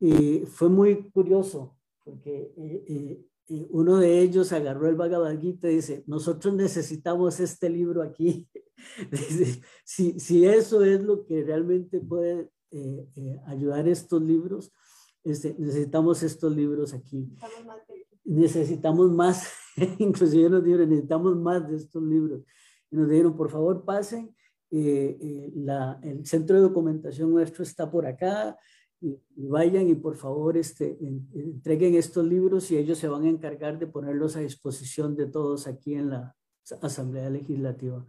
[0.00, 3.24] Y fue muy curioso porque eh,
[3.70, 8.48] uno de ellos agarró el Bhagavad Gita y dice, nosotros necesitamos este libro aquí.
[9.84, 12.50] si, si, eso es lo que realmente puede
[13.46, 14.72] ayudar estos libros,
[15.22, 17.28] este, necesitamos estos libros aquí.
[18.26, 19.48] Necesitamos más
[19.98, 22.42] inclusive nos dijeron, necesitamos más de estos libros.
[22.90, 24.34] Y nos dijeron, por favor, pasen,
[24.70, 28.56] eh, eh, la, el centro de documentación nuestro está por acá,
[29.00, 30.96] y, vayan y por favor este,
[31.34, 35.66] entreguen estos libros y ellos se van a encargar de ponerlos a disposición de todos
[35.66, 36.34] aquí en la
[36.80, 38.04] Asamblea Legislativa.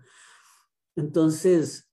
[0.96, 1.92] Entonces,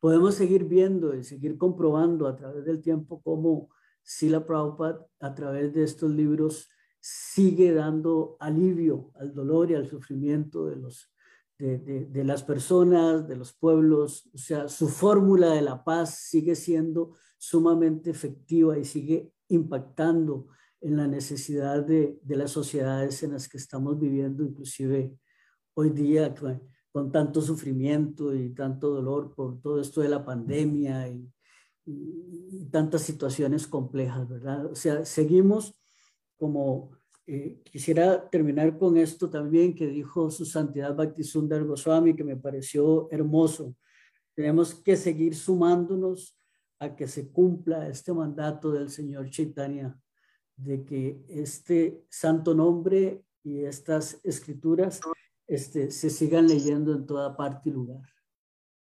[0.00, 3.70] podemos seguir viendo y seguir comprobando a través del tiempo cómo
[4.02, 6.68] Sila Prabhupada, a través de estos libros,
[7.08, 11.14] sigue dando alivio al dolor y al sufrimiento de, los,
[11.56, 14.28] de, las personas, de los pueblos.
[14.34, 20.48] O sea, su fórmula de la paz sigue siendo sumamente efectiva y sigue impactando
[20.80, 25.16] en la necesidad de, las sociedades en las que estamos viviendo, inclusive
[25.74, 31.08] hoy día con, con, tanto sufrimiento y tanto dolor por todo esto de la pandemia
[31.08, 31.32] y,
[31.84, 34.66] y tantas situaciones complejas, ¿verdad?
[34.66, 35.78] O sea, seguimos
[36.36, 36.90] como
[37.26, 43.08] eh, quisiera terminar con esto también que dijo su santidad Bhaktisundar Goswami, que me pareció
[43.10, 43.74] hermoso.
[44.34, 46.38] Tenemos que seguir sumándonos
[46.78, 49.98] a que se cumpla este mandato del Señor Chaitanya,
[50.56, 55.00] de que este santo nombre y estas escrituras
[55.46, 58.08] este, se sigan leyendo en toda parte y lugar.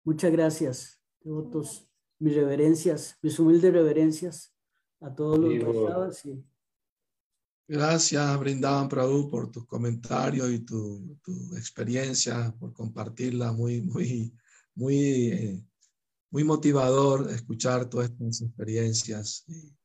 [0.04, 1.88] Muchas gracias, devotos.
[2.20, 4.54] Mis reverencias, mis humildes reverencias
[5.00, 6.22] a todos los Vaishnavas.
[7.70, 13.52] Gracias, Brindaban Prabhu, por tus comentarios y tu, tu, experiencia, por compartirla.
[13.52, 14.32] Muy, muy,
[14.74, 14.96] muy,
[15.28, 15.62] eh,
[16.30, 19.44] muy motivador escuchar todas estas experiencias.
[19.48, 19.76] Y,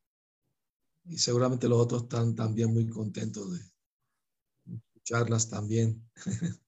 [1.10, 3.60] y, seguramente los otros están también muy contentos de
[4.78, 6.02] escucharlas también.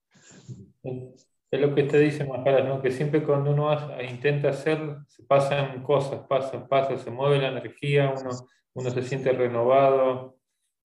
[1.48, 2.82] Es lo que te dice Maharaj, ¿no?
[2.82, 3.70] que siempre cuando uno
[4.02, 8.30] intenta hacer, se pasan cosas, pasan, pasan, se mueve la energía, uno,
[8.74, 10.35] uno se siente renovado,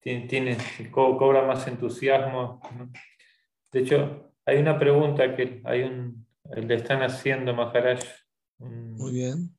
[0.01, 0.57] tiene, tiene
[0.91, 2.59] cobra más entusiasmo.
[3.71, 6.25] De hecho, hay una pregunta que hay un,
[6.55, 7.99] le están haciendo Maharaj.
[8.57, 9.55] Muy bien.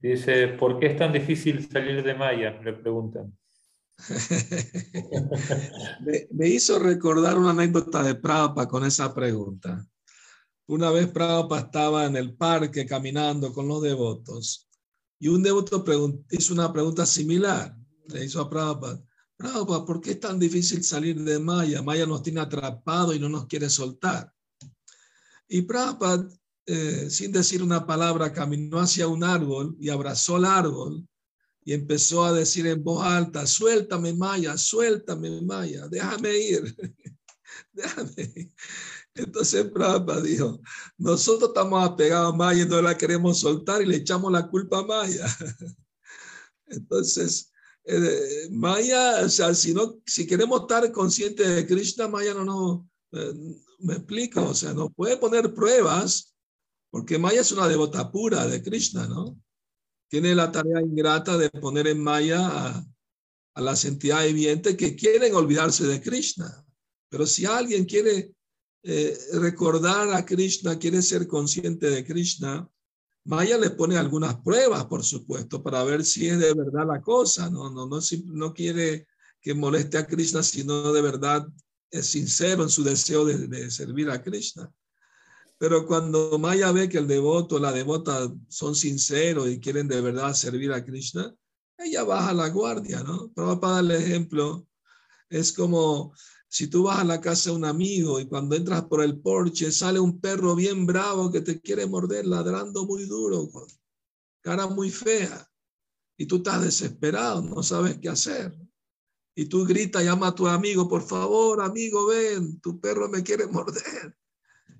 [0.00, 2.60] Dice, ¿por qué es tan difícil salir de Maya?
[2.62, 3.36] Le preguntan.
[6.00, 9.86] me, me, hizo recordar una anécdota de Prabhupada con esa pregunta.
[10.66, 14.68] Una vez Prabhupada estaba en el parque caminando con los devotos
[15.20, 15.84] y un devoto
[16.30, 17.76] hizo una pregunta similar.
[18.08, 19.00] Le hizo a Prabhupada,
[19.42, 21.82] Prabhupada, ¿por qué es tan difícil salir de Maya?
[21.82, 24.32] Maya nos tiene atrapado y no nos quiere soltar.
[25.48, 26.28] Y Prabhupada,
[26.64, 31.04] eh, sin decir una palabra, caminó hacia un árbol y abrazó el árbol
[31.64, 36.76] y empezó a decir en voz alta, suéltame Maya, suéltame Maya, déjame ir,
[37.72, 38.52] déjame ir.
[39.14, 40.60] Entonces Prabhupada dijo,
[40.98, 44.78] nosotros estamos apegados a Maya y no la queremos soltar y le echamos la culpa
[44.78, 45.26] a Maya.
[46.66, 47.51] Entonces,
[47.84, 52.90] eh, Maya, o sea, si, no, si queremos estar conscientes de Krishna, Maya no, no,
[53.12, 53.34] eh,
[53.80, 56.34] me explico, o sea, no puede poner pruebas,
[56.90, 59.38] porque Maya es una devota pura de Krishna, ¿no?
[60.08, 62.86] Tiene la tarea ingrata de poner en Maya a,
[63.54, 66.64] a las entidades vivientes que quieren olvidarse de Krishna.
[67.08, 68.34] Pero si alguien quiere
[68.84, 72.68] eh, recordar a Krishna, quiere ser consciente de Krishna,
[73.24, 77.48] Maya le pone algunas pruebas, por supuesto, para ver si es de verdad la cosa.
[77.48, 79.06] No, no, no, no quiere
[79.40, 81.46] que moleste a Krishna, sino de verdad
[81.90, 84.72] es sincero en su deseo de, servir a Krishna.
[85.58, 90.34] Pero cuando Maya ve que el devoto, la devota son sinceros y quieren de verdad
[90.34, 91.32] servir a Krishna,
[91.78, 93.30] ella baja la guardia, ¿no?
[93.32, 94.66] Para darle ejemplo,
[95.28, 96.14] es como
[96.52, 99.72] si tú vas a la casa de un amigo y cuando entras por el porche
[99.72, 103.48] sale un perro bien bravo que te quiere morder ladrando muy duro,
[104.42, 105.50] cara muy fea,
[106.18, 108.54] y tú estás desesperado, no sabes qué hacer.
[109.34, 113.46] Y tú gritas, llama a tu amigo, por favor, amigo, ven, tu perro me quiere
[113.46, 114.14] morder.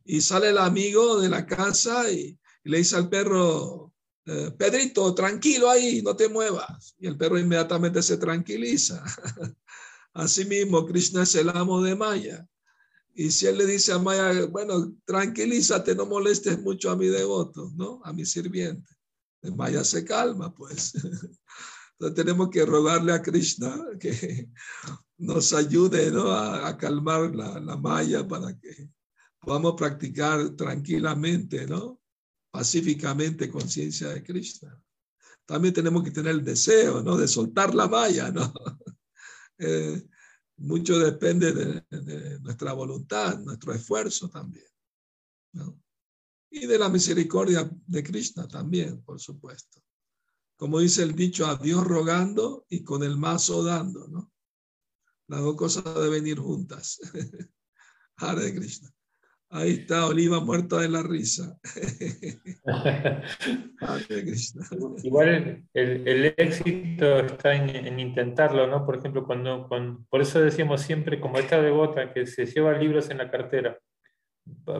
[0.04, 3.94] Y sale el amigo de la casa y, le dice al perro,
[4.26, 6.94] eh, Pedrito, tranquilo ahí, no te muevas.
[6.98, 9.02] Y el perro inmediatamente se tranquiliza.
[10.14, 12.46] Asimismo, Krishna es el amo de Maya.
[13.14, 17.70] Y si él le dice a Maya, bueno, tranquilízate, no molestes mucho a mi devoto,
[17.76, 18.00] ¿no?
[18.04, 18.94] A mi sirviente.
[19.42, 20.92] Maya se calma, pues.
[21.92, 24.48] Entonces tenemos que rogarle a Krishna que
[25.18, 26.30] nos ayude, ¿no?
[26.32, 28.90] A, calmar la, la Maya para que
[29.40, 32.00] podamos practicar tranquilamente, ¿no?
[32.50, 34.80] Pacíficamente conciencia de Krishna.
[35.44, 37.16] También tenemos que tener el deseo, ¿no?
[37.16, 38.52] De soltar la Maya, ¿no?
[39.58, 40.02] Eh,
[40.58, 44.66] mucho depende de, nuestra voluntad, nuestro esfuerzo también.
[46.50, 49.80] Y de la misericordia de Krishna también, por supuesto.
[50.56, 54.30] Como dice el dicho, a Dios rogando y con el mazo dando, ¿no?
[55.28, 57.00] Las dos cosas deben ir juntas.
[58.16, 58.92] Hare Krishna.
[59.54, 61.58] Ahí está Oliva muerta de la risa.
[65.02, 68.86] Igual el, el, éxito está en, intentarlo, ¿no?
[68.86, 69.68] Por ejemplo, cuando,
[70.08, 73.78] por eso decimos siempre, como esta devota que se lleva libros en la cartera,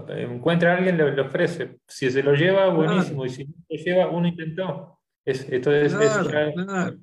[0.09, 1.79] encuentra a alguien, le, le ofrece.
[1.87, 3.27] Si se lo lleva, buenísimo.
[3.27, 4.99] Y si no se lleva, uno intentó.
[5.23, 6.99] Es, esto es, claro.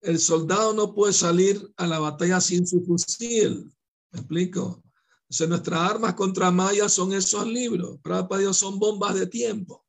[0.00, 3.70] El soldado no puede salir a la batalla sin su fusil.
[4.10, 4.82] ¿Me explico?
[5.28, 7.98] Entonces, nuestras armas contra Maya son esos libros.
[8.00, 9.84] Para Dios son bombas de tiempo.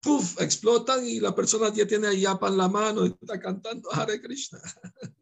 [0.00, 3.92] Puf, explotan y la persona ya tiene ahí yapa en la mano y está cantando
[3.92, 4.60] Hare Krishna.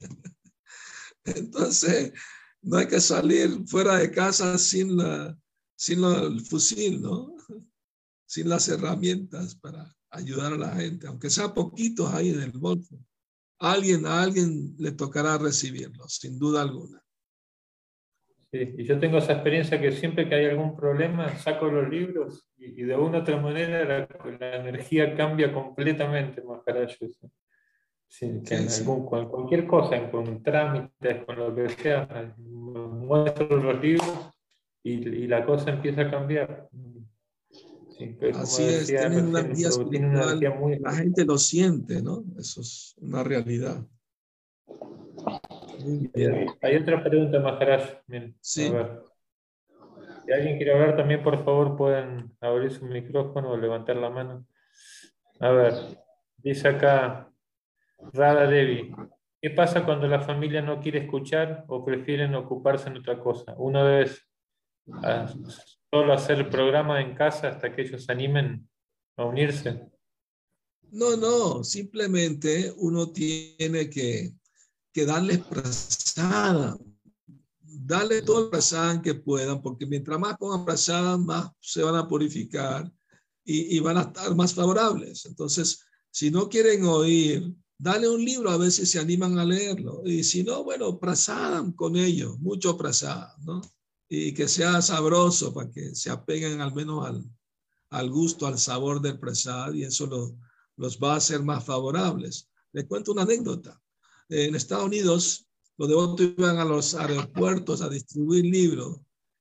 [1.25, 2.15] Entonces,
[2.63, 5.39] no hay que salir fuera de casa sin, la,
[5.77, 7.37] sin el fusil, ¿no?
[8.25, 12.99] Sin las herramientas para ayudar a la gente, aunque sea poquitos ahí en el bolso.
[13.59, 17.00] alguien, a alguien le tocará recibirlos, sin duda alguna.
[18.53, 22.49] Sí, y yo tengo esa experiencia que siempre que hay algún problema saco los libros
[22.59, 26.61] y, de una u otra manera la, energía cambia completamente, más
[28.09, 34.31] Sí, que en algún, cualquier cosa, con trámites, con lo que sea, muestro los libros
[34.83, 36.69] y, y, la cosa empieza a cambiar.
[38.35, 40.41] Así es, tienen una energía espiritual,
[40.81, 42.25] la gente lo siente, ¿no?
[42.37, 43.87] Eso es una realidad.
[46.63, 48.03] Hay otra pregunta, Maharaj.
[48.41, 48.67] sí.
[48.67, 49.03] A ver.
[50.25, 54.47] Si alguien quiere hablar también, por favor, pueden abrir su micrófono o levantar la mano.
[55.41, 55.75] A ver,
[56.37, 57.31] dice acá
[58.13, 58.95] Rada Devi.
[59.41, 63.55] ¿Qué pasa cuando la familia no quiere escuchar o prefieren ocuparse en otra cosa?
[63.57, 64.11] Uno debe
[65.91, 68.69] solo hacer el programa en casa hasta que ellos se animen
[69.17, 69.89] a unirse.
[70.91, 74.33] No, no, simplemente uno tiene que,
[74.93, 76.77] que darles prasada,
[77.63, 82.09] darle todo el prasada que puedan, porque mientras más pongan prasada, más se van a
[82.09, 82.93] purificar
[83.45, 85.27] y, y, van a estar más favorables.
[85.27, 90.03] Entonces, si no quieren oír, dale un libro a ver si se animan a leerlo.
[90.05, 93.61] Y si no, bueno, prasadan con ellos, mucho prasada, ¿no?
[94.09, 97.25] Y que sea sabroso para que se apeguen al menos al,
[97.91, 100.37] al gusto, al sabor del prasad y eso lo,
[100.77, 102.49] los va a hacer más favorables.
[102.73, 103.81] Le cuento una anécdota.
[104.31, 109.01] En Estados Unidos, los devotos iban a los aeropuertos a distribuir libros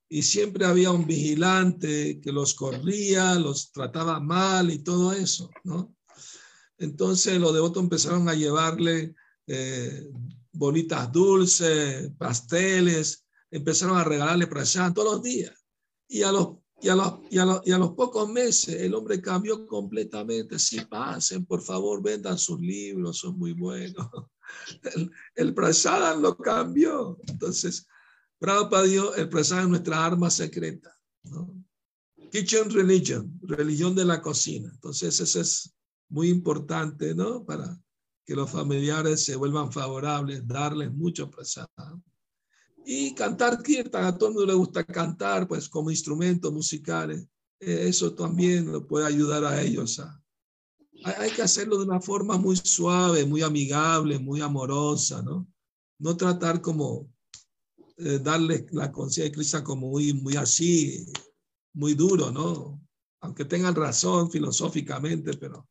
[0.10, 5.96] y siempre había un vigilante que los corría, los trataba mal y todo eso, ¿no?
[6.80, 9.14] Entonces los devotos empezaron a llevarle
[9.46, 10.10] eh,
[10.52, 15.54] bolitas dulces, pasteles, empezaron a regalarle prashan todos los días.
[16.08, 17.38] Y a los y a, los, y,
[17.72, 20.58] a los, pocos meses el hombre cambió completamente.
[20.58, 24.08] Sí, pasen, por favor, vendan sus libros, son muy buenos.
[24.96, 25.56] El, el
[26.22, 27.20] lo cambió.
[27.28, 27.88] Entonces,
[28.40, 30.96] para Dios, el prasad es nuestra arma secreta.
[32.32, 34.70] Kitchen religion, religión de la cocina.
[34.74, 35.76] Entonces, eso es
[36.10, 37.44] muy importante, ¿no?
[37.44, 37.80] Para
[38.26, 41.68] que los familiares se vuelvan favorables, darles mucho prasad.
[42.86, 47.28] Y cantar kirtan, a todo el mundo le gusta cantar, pues como instrumentos musicales.
[47.60, 50.02] Eh, eso también lo puede ayudar a ellos.
[51.04, 55.48] Hay, que hacerlo de una forma muy suave, muy amigable, muy amorosa, ¿no?
[56.00, 57.12] No tratar como
[57.98, 61.06] eh, darle la conciencia de Cristo como muy, muy así,
[61.74, 62.82] muy duro, ¿no?
[63.22, 65.68] Aunque tengan razón filosóficamente, pero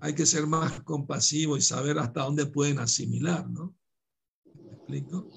[0.00, 3.76] hay que ser más compasivo y saber hasta dónde pueden asimilar, ¿no?
[4.44, 5.30] ¿Me explico?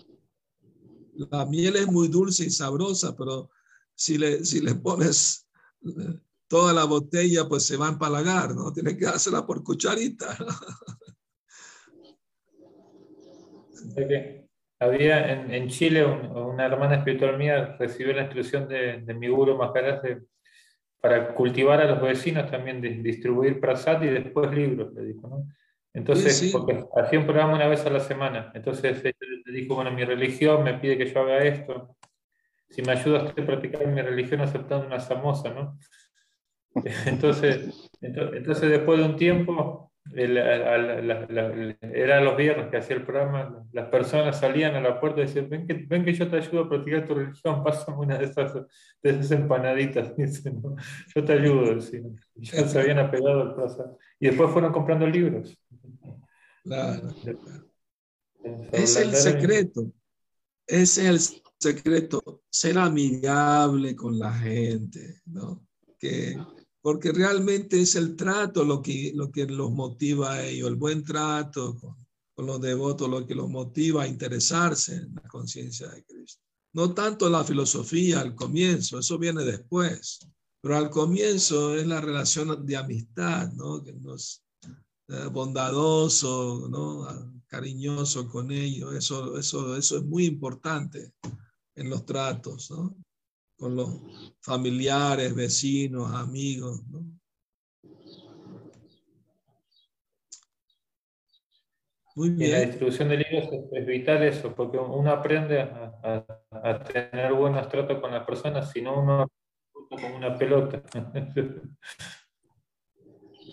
[1.15, 3.51] la miel es muy dulce y sabrosa, pero
[3.95, 5.47] si le, si le pones
[6.54, 8.72] toda la botella, pues se va a empalagar, ¿no?
[8.72, 10.38] Tienes que hacerla por cucharita.
[14.80, 20.04] Había en, Chile una hermana espiritual mía recibió la instrucción de, mi guru Maharaj
[21.01, 25.47] para cultivar a los vecinos también, de distribuir prasad y después libros, le dijo, ¿no?
[25.91, 28.51] Entonces, porque hacía un programa una vez a la semana.
[28.54, 31.97] Entonces ella le dijo, bueno, mi religión me pide que yo haga esto.
[32.70, 35.80] Si me ayudas a practicar mi religión aceptando una samosa, ¿no?
[37.05, 44.39] Entonces, entonces después de un tiempo, era los viernes que hacía el programa, las personas
[44.39, 47.05] salían a la puerta y decían, ven que, ven que yo te ayudo a practicar
[47.05, 50.13] tu religión, pásame una de esas, de esas empanaditas,
[51.15, 51.78] yo te ayudo,
[52.36, 53.86] ya se habían apegado al plaza.
[54.19, 55.57] Y después fueron comprando libros.
[56.63, 57.07] Claro.
[58.71, 59.91] Es el secreto,
[60.67, 61.19] es el
[61.59, 65.65] secreto, ser amigable con la gente, ¿no?
[65.97, 66.36] Que
[66.84, 71.01] porque realmente es el trato lo que, lo que los motiva a ellos, el buen
[71.03, 71.95] trato con,
[72.45, 76.41] los devotos, lo que los motiva a interesarse en la conciencia de Cristo.
[76.73, 80.19] No tanto la filosofía al comienzo, eso viene después,
[80.61, 83.81] pero al comienzo es la relación de amistad, ¿no?
[83.81, 84.43] Que nos
[85.07, 87.07] eh, bondadoso, ¿no?
[87.47, 91.13] cariñoso con ellos, eso, eso, eso es muy importante
[91.75, 92.95] en los tratos, ¿no?
[93.58, 93.89] Con los
[94.41, 96.84] familiares, vecinos, amigos.
[96.88, 97.06] ¿no?
[102.16, 102.51] Muy bien.
[102.51, 107.99] la distribución de libros es, vital eso, porque uno aprende a, a, tener buenos tratos
[107.99, 109.28] con las personas, si no uno
[109.89, 110.84] como una pelota.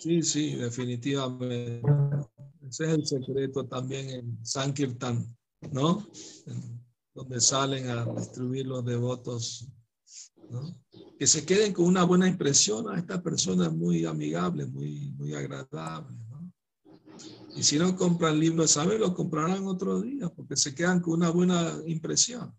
[0.00, 1.82] Sí, sí, definitivamente.
[2.66, 5.26] Ese es el secreto también en Sankirtan,
[5.72, 6.06] ¿no?
[7.12, 9.68] donde salen a distribuir los devotos
[11.18, 16.16] que se queden con una buena impresión a esta persona muy amigable, muy, muy agradable.
[17.56, 18.98] Y si no compran libros, ¿sabes?
[18.98, 22.54] Lo comprarán otro día porque se quedan con una buena impresión.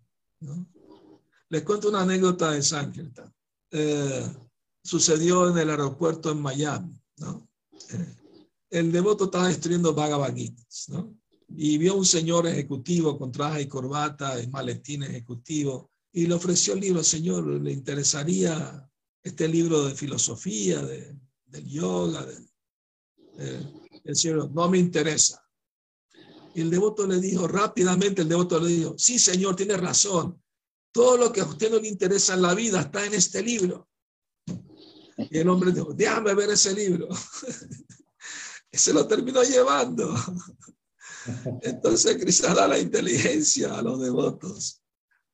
[1.50, 3.34] Les cuento una anécdota de Sankirtan.
[3.72, 4.26] Eh,
[4.84, 7.02] sucedió en el aeropuerto en Miami.
[7.90, 8.16] Eh,
[8.70, 10.34] el devoto estaba destruyendo Bhagavad
[10.90, 11.18] ¿no?
[11.50, 16.74] Y vio un señor ejecutivo con traje y corbata y maletín ejecutivo y le ofreció
[16.74, 18.90] el libro, Señor, ¿le interesaría
[19.24, 22.26] este libro de filosofía, de, del yoga,
[24.04, 25.44] el Señor, no me interesa.
[26.54, 30.42] Y el devoto le dijo rápidamente, el devoto le dijo, sí, Señor, tiene razón.
[30.92, 33.90] Todo lo que a usted no le interesa en la vida está en este libro.
[35.18, 37.08] Y el hombre dijo, déjame ver ese libro.
[38.72, 40.14] y se lo terminó llevando.
[41.62, 44.81] Entonces Cristo da la inteligencia a los devotos.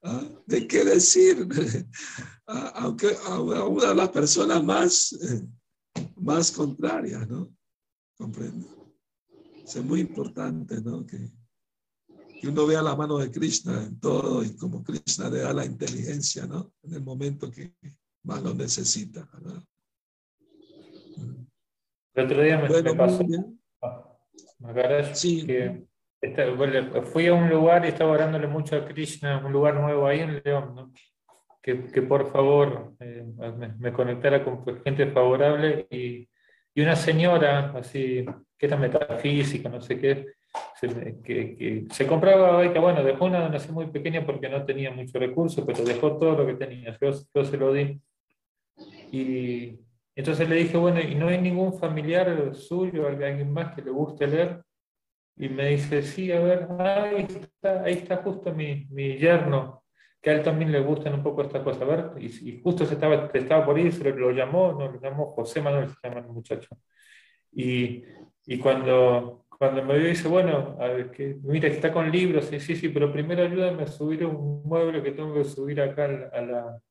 [0.04, 0.24] ¿Ah?
[0.46, 1.48] ¿De qué decir?
[2.50, 5.14] Ah, aunque a una de las personas más,
[6.16, 7.54] más contrarias, ¿no?
[8.18, 8.96] Comprendo.
[9.66, 11.06] Es muy importante, ¿no?
[11.06, 11.30] Que,
[12.40, 15.66] que uno vea la mano de Krishna en todo y como Krishna le da la
[15.66, 16.72] inteligencia, ¿no?
[16.84, 17.76] En el momento que
[18.24, 19.62] más lo necesita, ¿verdad?
[22.14, 23.20] El otro día me, pasó,
[25.14, 25.46] sí.
[25.46, 25.86] que
[27.12, 30.42] fui a un lugar y estaba orándole mucho a Krishna, un lugar nuevo ahí en
[30.44, 30.92] León, ¿no?
[31.62, 33.26] que, que, por favor eh,
[33.78, 36.28] me, conectara con gente favorable y,
[36.74, 38.26] y, una señora así,
[38.58, 40.28] que era metafísica, no sé qué,
[40.76, 40.88] se,
[41.22, 45.66] que, que, se compraba, bueno, dejó una donación muy pequeña porque no tenía mucho recurso,
[45.66, 48.02] pero dejó todo lo que tenía, yo, yo se lo di.
[49.12, 49.80] Y,
[50.16, 54.26] entonces le dije, bueno, ¿y no hay ningún familiar suyo, alguien más que le guste
[54.26, 54.64] leer?
[55.40, 59.84] Y me dice, sí, a ver, ahí está, ahí está justo mi, mi yerno,
[60.22, 61.84] que a él también le gustan un poco estas cosas.
[61.84, 65.34] A ver, y, justo se estaba, estaba por ir, se lo, llamó, no, lo llamó
[65.34, 66.70] José Manuel, se llama el muchacho.
[67.52, 68.04] Y,
[68.48, 72.60] y cuando, cuando me vio, dice, bueno, a ver, que, mira, está con libros, sí,
[72.60, 76.42] sí, sí, pero primero ayúdame a subir un mueble que tengo que subir acá a
[76.42, 76.82] la,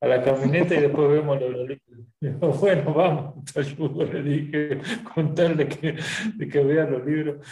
[0.00, 1.68] a la camioneta y después vemos los
[2.20, 2.60] libros.
[2.60, 4.80] bueno, vamos, te ayudo, le dije,
[5.14, 5.96] contarle que,
[6.34, 7.46] de que vea los libros.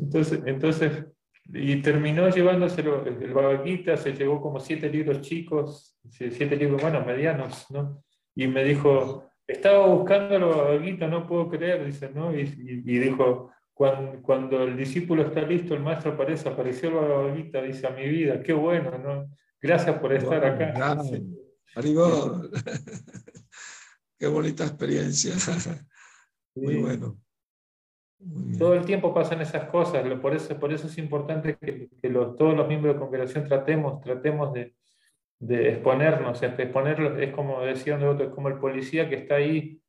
[0.00, 1.04] Entonces, entonces,
[1.52, 7.66] y terminó llevándoselo, el Babaquita se llevó como siete libros chicos, siete libros, bueno, medianos,
[7.70, 8.02] ¿no?
[8.34, 12.34] Y me dijo, estaba buscando el Babaquita, no puedo creer, dice, ¿no?
[12.34, 17.62] Y, y, dijo, cuando, cuando, el discípulo está listo, el maestro aparece, apareció el Babaquita,
[17.62, 19.36] dice, a mi vida, qué bueno, ¿no?
[19.60, 20.72] Gracias por estar acá.
[24.18, 25.34] Qué bonita experiencia.
[26.54, 27.18] Muy bueno.
[28.58, 32.68] Todo el tiempo pasan esas cosas, por eso, por eso es importante que, todos los
[32.68, 34.74] miembros de congregación tratemos, tratemos de,
[35.38, 36.42] de exponernos.
[36.42, 39.80] Exponerlo es como decía un es como el policía que está ahí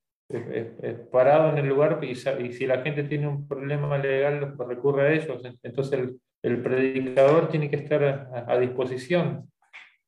[1.12, 5.44] parado en el lugar y, si la gente tiene un problema legal recurre a ellos.
[5.62, 6.00] Entonces
[6.42, 9.52] el, predicador tiene que estar a disposición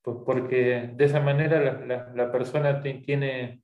[0.04, 3.63] pues porque de esa manera la, persona tiene,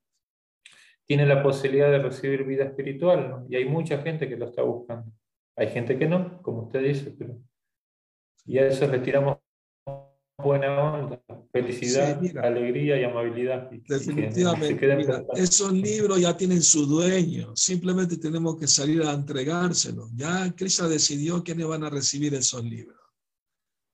[1.10, 5.12] tiene la posibilidad de recibir vida espiritual, y hay mucha gente que lo está buscando.
[5.56, 7.36] Hay gente que no, como usted dice, pero
[8.46, 9.40] y a eso le tiramos
[10.38, 11.20] buena onda,
[11.52, 13.72] felicidad, alegría y amabilidad.
[13.72, 15.20] definitivamente.
[15.34, 20.12] esos libros ya tienen su dueño, simplemente tenemos que salir a entregárselos.
[20.16, 23.00] Ya Krishna decidió quiénes van a recibir esos libros.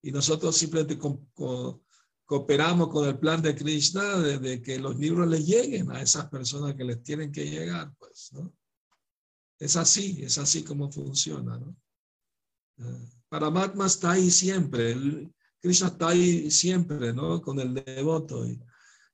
[0.04, 1.82] Y nosotros simplemente con,
[2.26, 6.76] cooperamos con el plan de Krishna de, que los libros le lleguen a esas personas
[6.76, 8.54] que les tienen que llegar, pues, ¿no?
[9.60, 11.78] Es así, es así como funciona, ¿no?
[12.78, 14.96] Uh, Paramatma está ahí siempre,
[15.62, 17.42] Krishna está ahí siempre, ¿no?
[17.42, 18.60] Con el devoto y,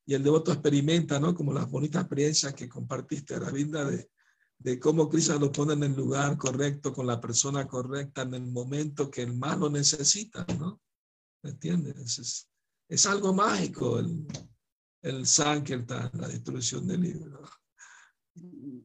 [0.05, 1.35] y, el devoto experimenta, ¿no?
[1.35, 4.09] Como las bonitas experiencias que compartiste, Ravinda, de,
[4.57, 8.47] de cómo Krishna lo pone en el lugar correcto, con la persona correcta, en el
[8.47, 10.81] momento que el más lo necesita, ¿no?
[11.43, 12.19] ¿Me entiendes?
[12.19, 12.50] Es,
[12.91, 14.27] es algo mágico el,
[15.01, 17.41] el Sankirtan, la destrucción del libro.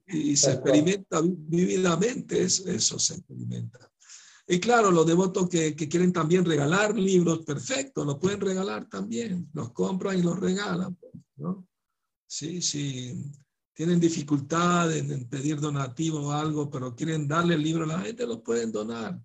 [0.06, 3.90] Y se experimenta vividamente, eso, se experimenta.
[4.46, 9.50] Y claro, los devotos que, que, quieren también regalar libros, perfecto, lo pueden regalar también,
[9.52, 10.96] los compran y los regalan,
[11.34, 11.66] ¿no?
[12.28, 13.12] Sí, sí,
[13.74, 18.24] tienen dificultad en, pedir donativo o algo, pero quieren darle el libro a la gente,
[18.24, 19.20] lo pueden donar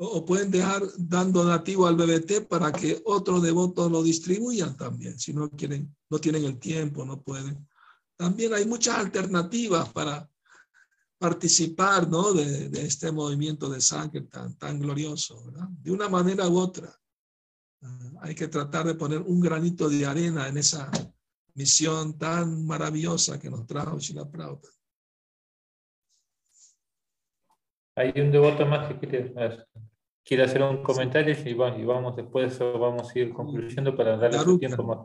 [0.00, 5.32] o pueden dejar dando donativo al BBT para que otros devotos lo distribuyan también, si
[5.32, 7.68] no quieren, no tienen el tiempo, no pueden.
[8.16, 10.28] También hay muchas alternativas para
[11.18, 12.32] participar ¿no?
[12.32, 15.68] de, este movimiento de sangre tan, tan glorioso, ¿verdad?
[15.68, 16.96] de una manera u otra.
[17.82, 20.90] Ah, hay que tratar de poner un granito de arena en esa
[21.54, 24.74] misión tan maravillosa que nos trajo Shila Prabhupada.
[27.96, 29.34] Hay un devoto más que quiere,
[30.28, 34.82] quiere hacer un comentario y, vamos después vamos a ir concluyendo para darle su tiempo
[34.82, 34.98] más.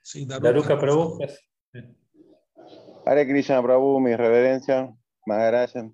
[0.00, 1.18] Sí, Daruka, Prabhu.
[3.04, 4.96] Hare Krishna Prabhu, mi reverencia,
[5.26, 5.92] gracias.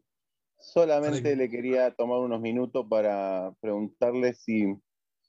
[0.61, 4.77] Solamente le quería tomar unos minutos para preguntarle si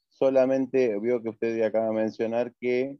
[0.08, 2.98] solamente vio que usted acaba de mencionar que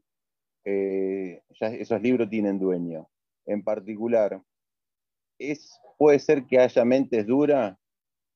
[0.65, 3.07] eh, ya esos libros tienen dueño.
[3.45, 4.41] En particular,
[5.39, 7.77] es, puede ser que haya mentes duras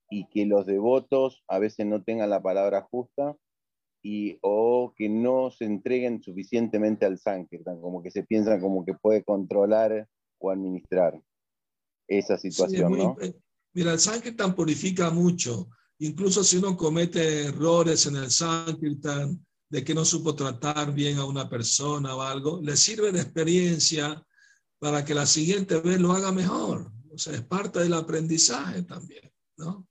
[0.09, 3.35] y que los devotos a veces no tengan la palabra justa
[4.01, 8.93] y, o que no se entreguen suficientemente al Sankirtan, como que se piensan como que
[8.93, 10.07] puede controlar
[10.39, 11.19] o administrar
[12.07, 13.17] esa situación, ¿no?
[13.73, 15.69] Mira, el Sankirtan purifica mucho.
[15.99, 21.25] Incluso si uno comete errores en el Sankirtan, de que no supo tratar bien a
[21.25, 24.23] una persona o algo, le sirve de experiencia
[24.79, 26.91] para que la siguiente vez lo haga mejor.
[27.11, 29.87] O sea, es parte del aprendizaje también, ¿no?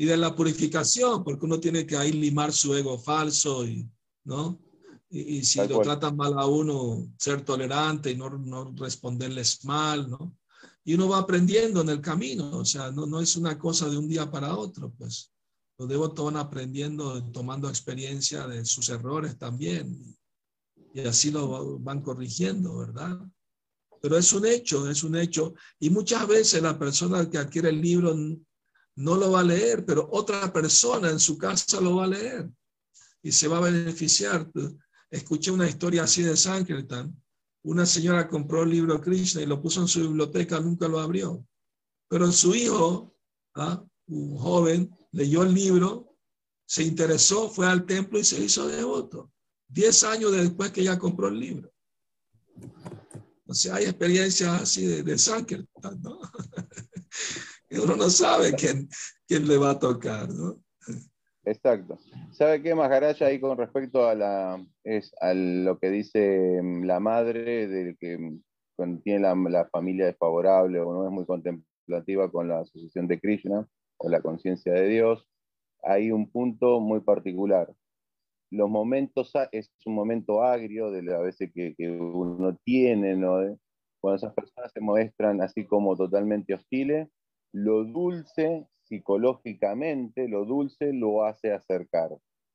[0.00, 3.86] Y de la purificación, porque uno tiene que ahí limar su ego falso, y,
[4.24, 4.58] ¿no?
[5.10, 10.38] Y, si lo tratan mal a uno, ser tolerante y no, no responderles mal, ¿no?
[10.86, 13.98] Y uno va aprendiendo en el camino, o sea, no, no es una cosa de
[13.98, 15.34] un día para otro, pues
[15.76, 20.16] los devotos van aprendiendo, tomando experiencia de sus errores también,
[20.94, 23.20] y así lo van corrigiendo, ¿verdad?
[24.00, 25.52] Pero es un hecho, es un hecho.
[25.78, 28.14] Y muchas veces la persona que adquiere el libro
[29.00, 32.50] no lo va a leer, pero otra persona en su casa lo va a leer
[33.22, 34.50] y se va a beneficiar.
[35.10, 37.16] Escuché una historia así de Sankirtan.
[37.62, 41.42] Una señora compró el libro Krishna y lo puso en su biblioteca, nunca lo abrió.
[42.08, 43.14] Pero su hijo,
[43.54, 43.82] ¿ah?
[44.08, 46.14] un joven, leyó el libro,
[46.66, 49.32] se interesó, fue al templo y se hizo devoto.
[49.66, 51.72] Diez años después que ella compró el libro.
[53.46, 56.20] O sea, hay experiencias así de, de Sankirtan, ¿no?
[57.84, 58.88] uno no sabe quién,
[59.26, 60.60] quién le va a tocar, ¿no?
[61.44, 61.98] Exacto.
[62.32, 67.00] ¿Sabe qué, Maharaja, ahí con respecto a, la, es, a lo que dice mm, la
[67.00, 72.48] madre, de que mm, tiene la, la, familia desfavorable o no es muy contemplativa con
[72.48, 73.66] la asociación de Krishna
[73.98, 75.26] o la conciencia de Dios,
[75.82, 77.74] hay un punto muy particular
[78.50, 83.56] los momentos, es un momento agrio de las veces que, que uno tiene, ¿no?
[84.00, 87.08] Cuando esas personas se muestran así como totalmente hostiles,
[87.52, 92.10] lo dulce psicológicamente, lo dulce lo hace acercar,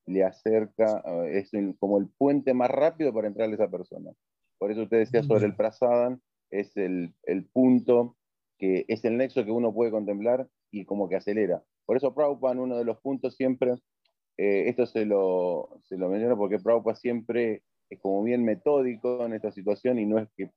[0.06, 4.12] le acerca, eh, es como el puente más rápido para entrarle a esa persona.
[4.58, 8.16] Por eso usted decía sobre el prasadan, es el, el punto
[8.58, 11.64] que es el nexo que uno puede contemplar y como que acelera.
[11.86, 13.76] Por eso Prabhupada, uno de los puntos siempre
[14.38, 19.34] eh, esto se lo, se lo menciono porque Prabhupada siempre es como bien metódico en
[19.34, 20.52] esta situación y no es que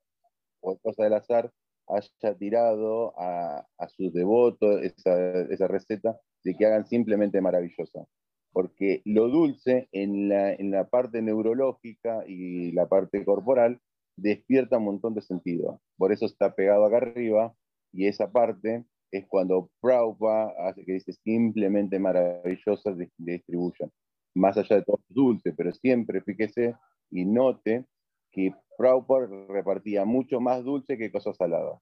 [0.60, 1.52] por cosa del azar
[1.88, 3.66] haya tirado a,
[3.96, 8.06] sus devotos esa, receta de que hagan simplemente maravillosa.
[8.52, 13.80] Porque lo dulce en la, en la parte neurológica y la parte corporal
[14.16, 15.80] despierta un montón de sentido.
[15.96, 17.54] Por eso está pegado acá arriba
[17.92, 23.90] y esa parte es cuando Prabhupada hace que dice simplemente maravillosas de, distribución.
[24.34, 26.74] Más allá de todo dulce, pero siempre fíjese
[27.10, 27.86] y note
[28.30, 31.80] que Prabhupada repartía mucho más dulce que cosas saladas.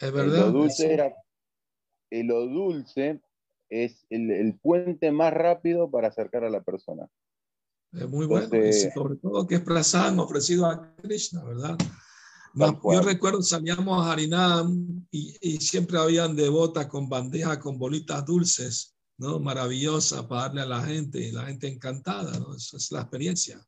[0.00, 0.46] Es verdad.
[0.46, 1.14] Lo dulce, era,
[2.10, 3.22] lo dulce
[3.70, 7.08] es el, el, puente más rápido para acercar a la persona.
[7.92, 11.78] Es muy bueno, sobre todo que es prasad ofrecido a Krishna, ¿verdad?
[12.54, 18.94] yo recuerdo salíamos a Harinam y, y, siempre habían devotas con bandejas con bolitas dulces,
[19.18, 19.38] ¿no?
[19.40, 22.54] Maravillosas para darle a la gente, y la gente encantada, ¿no?
[22.54, 23.58] Esa es la experiencia.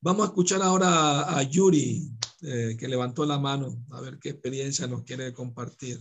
[0.00, 2.10] Vamos a escuchar ahora a Yuri,
[2.42, 5.98] eh, que levantó la mano, a ver qué experiencia nos quiere compartir.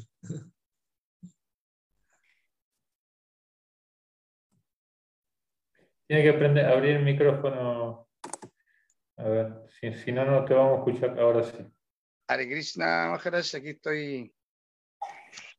[6.07, 8.07] Tiene que aprender a abrir el micrófono.
[9.17, 11.57] A ver, si, si no, no te vamos a escuchar ahora sí.
[12.27, 14.35] Hare Krishna Maharaj, aquí estoy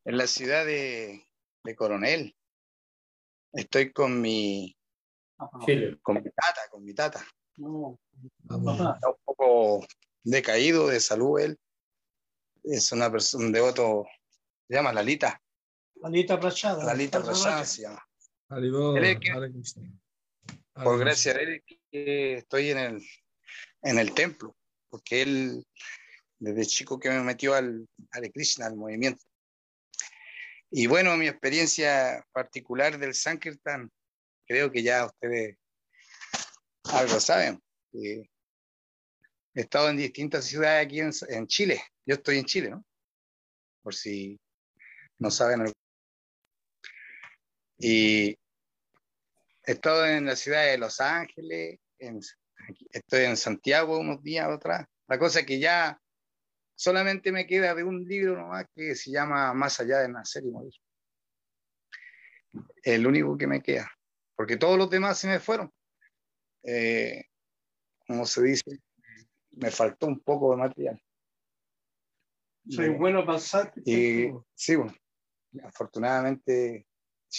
[0.04, 1.24] en la ciudad de,
[1.64, 2.36] de Coronel.
[3.52, 4.76] Estoy con mi,
[6.02, 7.24] con mi tata, con mi tata.
[8.42, 9.86] Está un poco
[10.22, 11.58] decaído de salud él.
[12.64, 14.06] Es una persona, un devoto,
[14.68, 15.40] se llama Lalita.
[15.96, 16.84] Lalita Prachada.
[16.84, 18.02] Lalita Prachada se llama.
[20.74, 23.02] por gracia de él que estoy en el,
[23.82, 24.56] en el templo,
[24.88, 25.66] porque él
[26.38, 29.24] desde chico que me metió al Hare Krishna, al movimiento.
[30.70, 33.90] Y bueno, mi experiencia particular del Sankirtan,
[34.46, 35.56] creo que ya ustedes
[36.92, 37.62] algo saben.
[38.04, 38.28] He
[39.54, 41.82] estado en distintas ciudades aquí en, en, Chile.
[42.04, 42.84] Yo estoy en Chile, ¿no?
[43.82, 44.38] Por si
[45.18, 45.72] no saben.
[47.78, 52.20] Y he estado en la ciudad de Los Ángeles, en,
[52.90, 54.86] estoy en Santiago unos días atrás.
[55.08, 56.00] La cosa es que ya
[56.74, 60.50] solamente me queda de un libro nomás que se llama Más allá de nacer y
[60.50, 60.74] morir.
[62.82, 63.90] El único que me queda,
[64.34, 65.72] porque todos los demás se me fueron.
[66.62, 67.24] Eh,
[68.06, 68.80] como se dice,
[69.52, 71.02] me faltó un poco de material.
[72.68, 73.38] Soy bueno para
[73.84, 74.94] Y sí, bueno,
[75.64, 76.86] afortunadamente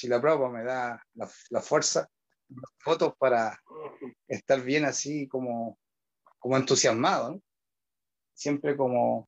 [0.03, 2.07] la prueba me da la, la fuerza,
[2.49, 3.59] las fotos para
[4.27, 5.79] estar bien así como,
[6.39, 7.41] como entusiasmado, ¿no?
[8.33, 9.27] siempre como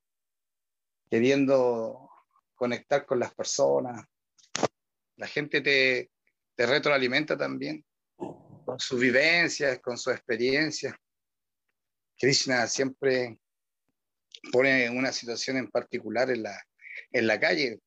[1.10, 2.10] queriendo
[2.54, 4.06] conectar con las personas.
[5.16, 6.12] La gente te,
[6.56, 7.84] te retroalimenta también
[8.16, 10.96] con sus vivencias, con su experiencia.
[12.20, 13.40] Krishna siempre
[14.52, 16.62] pone una situación en particular en la,
[17.12, 17.80] en la calle.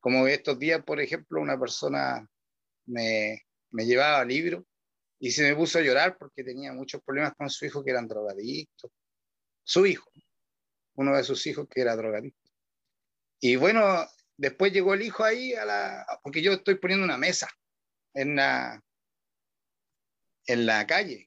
[0.00, 2.26] Como estos días, por ejemplo, una persona
[2.86, 4.64] me, me llevaba libros
[5.18, 8.08] y se me puso a llorar porque tenía muchos problemas con su hijo que eran
[8.08, 8.90] drogadictos.
[9.62, 10.10] Su hijo,
[10.94, 12.50] uno de sus hijos que era drogadicto.
[13.40, 14.06] Y bueno,
[14.36, 17.48] después llegó el hijo ahí a la, porque yo estoy poniendo una mesa
[18.14, 18.82] en la,
[20.46, 21.25] en la calle.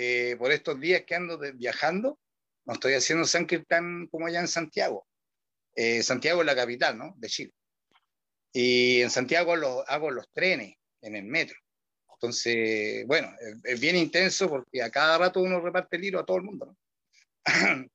[0.00, 2.20] Eh, por estos días que ando viajando,
[2.66, 5.08] no estoy haciendo San tan como allá en Santiago.
[5.74, 7.14] Eh, Santiago es la capital, ¿no?
[7.16, 7.52] De Chile.
[8.52, 11.56] Y en Santiago lo, hago los trenes en el metro.
[12.12, 13.28] Entonces, bueno,
[13.64, 16.76] es, bien intenso porque a cada rato uno reparte el libro a todo el mundo,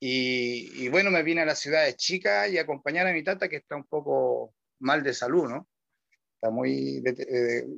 [0.00, 3.58] y, bueno, me vine a la ciudad de Chica y acompañar a mi tata que
[3.58, 5.68] está un poco mal de salud, ¿no?
[6.34, 7.00] Está muy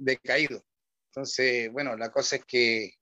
[0.00, 0.64] decaído.
[1.10, 2.94] Entonces, bueno, la cosa es que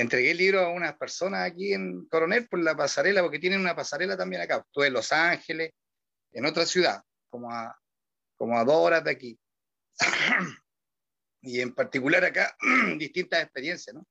[0.00, 3.74] entregué el libro a unas personas aquí en Coronel por la pasarela, porque tienen una
[3.74, 4.64] pasarela también acá.
[4.64, 5.72] Estuve en Los Ángeles,
[6.32, 7.76] en otra ciudad, como a,
[8.36, 9.38] como a dos horas de aquí.
[11.42, 12.56] y en particular acá,
[12.98, 14.06] distintas experiencias, ¿no?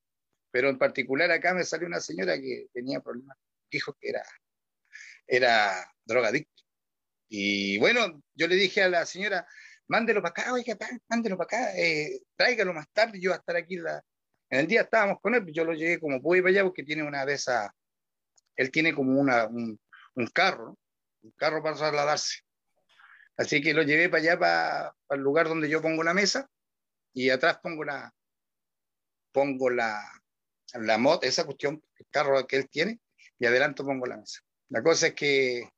[0.52, 3.38] Pero en particular acá me salió una señora que tenía problemas,
[3.72, 4.24] dijo que era,
[5.26, 6.64] era drogadicto.
[7.30, 9.48] Y bueno, yo le dije a la señora,
[9.88, 10.78] mándelo para acá, oiga,
[11.08, 13.78] mándelo para acá, eh, tráigalo más tarde, yo voy a estar aquí.
[13.78, 14.04] La...
[14.50, 17.04] En el día estábamos con él, yo lo llegué como pude para allá porque tiene
[17.04, 17.70] una de esas,
[18.56, 19.80] él tiene como una, un,
[20.34, 20.78] carro,
[21.22, 22.42] un carro para trasladarse.
[23.36, 26.50] Así que lo llevé para allá, para, el lugar donde yo pongo la mesa,
[27.14, 28.14] y atrás pongo la,
[29.32, 30.02] pongo la,
[30.74, 33.00] la mod, esa cuestión, el carro que él tiene,
[33.38, 34.42] y adelanto pongo la mesa.
[34.70, 35.70] La cosa es que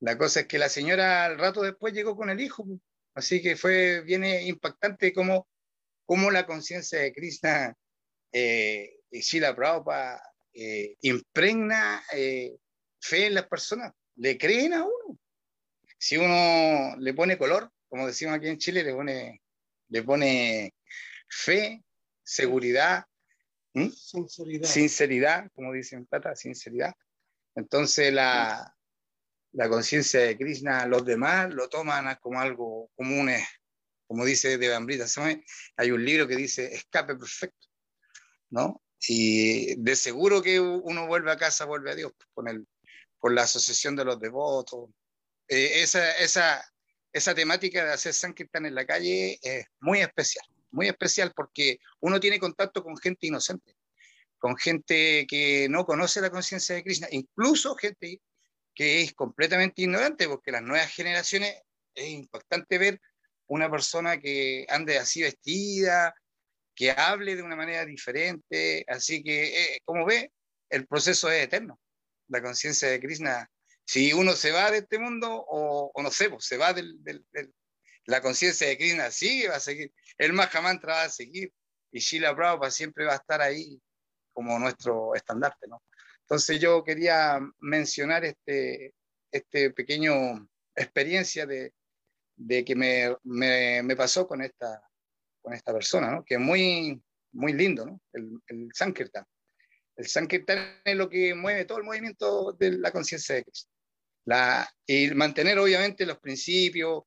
[0.00, 2.66] la cosa es que la señora al rato después llegó con el hijo,
[3.14, 5.48] así que fue bien impactante como,
[6.06, 7.76] como la conciencia de Krishna
[8.32, 10.22] eh, y Shila Prabhupada
[10.54, 12.56] eh, impregna eh,
[13.00, 15.18] fe en las personas, le creen a uno.
[15.98, 19.42] Si uno le pone color, como decimos aquí en Chile, le pone
[19.88, 20.74] le pone
[21.28, 21.82] fe,
[22.22, 23.04] seguridad,
[23.72, 24.68] sinceridad.
[24.68, 26.94] sinceridad, como dicen Tata, sinceridad.
[27.54, 28.74] Entonces la,
[29.52, 33.30] la conciencia de Krishna, los demás lo toman como algo común,
[34.06, 35.06] como dice de Bambrita.
[35.76, 37.68] Hay un libro que dice escape perfecto,
[38.50, 38.82] ¿no?
[39.08, 42.66] Y de seguro que uno vuelve a casa, vuelve a Dios, con, el,
[43.18, 44.90] con la asociación de los devotos.
[45.48, 46.64] Eh, esa, esa,
[47.12, 52.18] esa temática de hacer Sankirtan en la calle es muy especial, muy especial porque uno
[52.18, 53.76] tiene contacto con gente inocente,
[54.38, 58.20] con gente que no conoce la conciencia de Krishna, incluso gente
[58.74, 61.54] que es completamente ignorante, porque las nuevas generaciones
[61.94, 63.00] es impactante ver
[63.48, 66.14] una persona que ande así vestida,
[66.74, 70.32] que hable de una manera diferente, así que, eh, como ve,
[70.70, 71.80] el proceso es eterno.
[72.28, 73.50] La conciencia de Krishna
[73.86, 76.98] si uno se va de este mundo o, no sé, pues, se va del,
[78.04, 81.52] la conciencia de Krishna, sigue, va a seguir, el Mahamantra va a seguir
[81.92, 83.80] y Shila Prabhupada siempre va a estar ahí
[84.32, 85.82] como nuestro estandarte, ¿no?
[86.22, 88.92] Entonces yo quería mencionar este,
[89.30, 91.72] este pequeño experiencia de,
[92.36, 94.82] de que me, me, me, pasó con esta,
[95.40, 96.24] con esta persona, ¿no?
[96.24, 97.02] Que es muy,
[97.32, 98.00] muy lindo, ¿no?
[98.12, 99.24] El, el Sankirtan.
[99.96, 103.70] El Sankirtan es lo que mueve todo el movimiento de la conciencia de Cristo
[104.86, 107.04] y mantener obviamente los principios,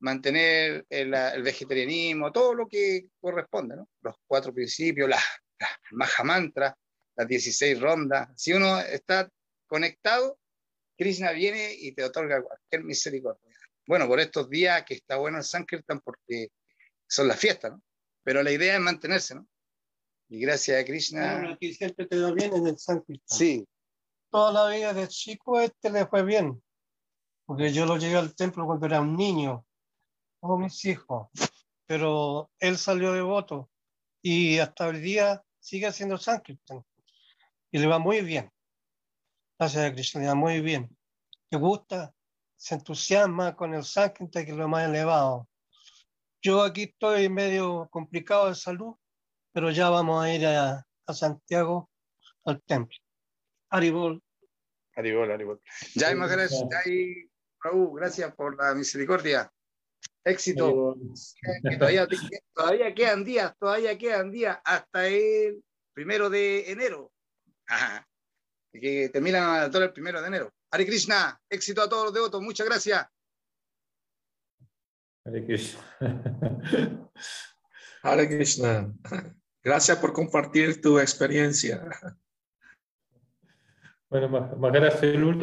[0.00, 1.10] mantener el,
[1.42, 3.88] vegetarianismo, todo lo que corresponde, ¿no?
[4.00, 5.22] los cuatro principios, las
[5.58, 6.76] la Maha Mantra,
[7.14, 8.30] las 16 rondas.
[8.36, 9.30] Si uno está
[9.66, 10.38] conectado,
[10.96, 13.51] Krishna viene y te otorga cualquier misericordia.
[13.86, 16.48] Bueno, por estos días que está bueno el Sankirtan porque
[17.06, 17.82] son las fiestas, ¿no?
[18.22, 19.46] Pero la idea es mantenerse, ¿no?
[20.28, 21.34] Y gracias a Krishna.
[21.34, 23.38] Bueno, aquí siempre te da bien en el Sankirtan.
[23.38, 23.66] Sí,
[24.30, 26.62] toda la vida de chico este le fue bien,
[27.44, 29.66] porque yo lo llevé al templo cuando era un niño,
[30.40, 31.28] como mis hijos,
[31.86, 33.70] pero él salió devoto
[34.22, 36.82] y hasta el día sigue haciendo Sankirtan
[37.70, 38.50] y le va muy bien.
[39.58, 40.96] Gracias a Krishna, le va muy bien.
[41.50, 42.14] Le gusta,
[42.62, 45.48] se entusiasma con el Sankirtan que es lo más elevado.
[46.40, 48.94] Yo aquí estoy medio complicado de salud,
[49.52, 51.90] pero ya vamos a ir a, a Santiago
[52.44, 52.96] al templo.
[53.68, 54.22] Aribol.
[54.94, 55.60] Aribol, Aribol.
[55.96, 57.28] Jai Maharaj, Jai
[57.60, 59.52] Prabhu, gracias por la misericordia.
[60.22, 60.94] Éxito.
[61.68, 62.06] Que todavía,
[62.54, 67.10] todavía quedan días, todavía quedan días hasta el primero de enero.
[67.66, 68.08] Ajá.
[68.72, 70.54] Que terminan todo el primero de enero.
[70.74, 73.06] Hare Krishna, éxito a todos los devotos, muchas gracias.
[75.22, 75.80] Hare Krishna.
[78.02, 78.90] Hare Krishna.
[79.62, 81.86] Gracias por compartir tu experiencia.
[84.08, 84.94] Bueno, Maharaj,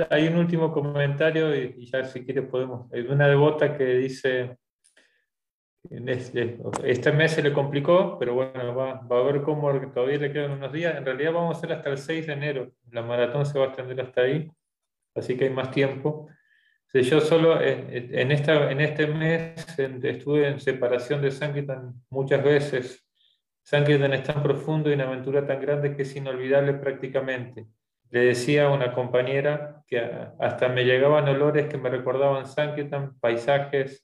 [0.10, 2.92] hay un último comentario y, ya si quieres podemos.
[2.92, 4.58] Hay una devota que dice,
[5.92, 10.34] este, este, mes se le complicó, pero bueno, va, va, a ver cómo todavía le
[10.34, 10.98] quedan unos días.
[10.98, 12.72] En realidad vamos a hacer hasta el 6 de enero.
[12.90, 14.52] La maratón se va a extender hasta ahí,
[15.20, 16.30] así que hay más tiempo.
[16.92, 23.06] Yo solo en, esta, en este mes estuve en separación de Sankirtan muchas veces.
[23.62, 27.68] Sankirtan es tan profundo y una aventura tan grande que es inolvidable prácticamente.
[28.10, 30.02] Le decía a una compañera que
[30.40, 34.04] hasta me llegaban olores que me recordaban Sankirtan, paisajes,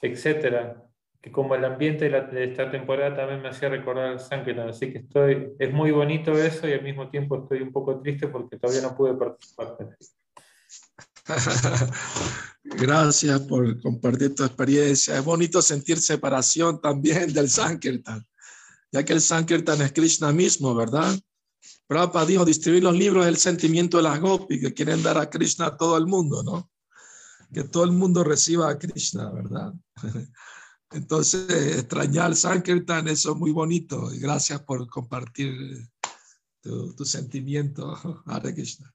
[0.00, 0.82] etcétera,
[1.20, 4.70] que como el ambiente de, esta temporada también me hacía recordar Sankirtan.
[4.70, 8.28] Así que estoy, es muy bonito eso y al mismo tiempo estoy un poco triste
[8.28, 9.76] porque todavía no pude participar.
[12.64, 15.18] Gracias por compartir tu experiencia.
[15.18, 18.26] Es bonito sentir separación también del Sankirtan,
[18.90, 21.18] ya que el Sankirtan es Krishna mismo, ¿verdad?
[21.86, 25.28] Prabhupada dijo, distribuir los libros es el sentimiento de las gopis que quieren dar a
[25.28, 26.70] Krishna a todo el mundo, ¿no?
[27.52, 29.74] Que todo el mundo reciba a Krishna, ¿verdad?
[30.90, 34.12] Entonces, extrañar Sankirtan, eso es muy bonito.
[34.12, 35.88] Y gracias por compartir
[36.60, 38.92] tu, tu sentimiento, Hare Krishna.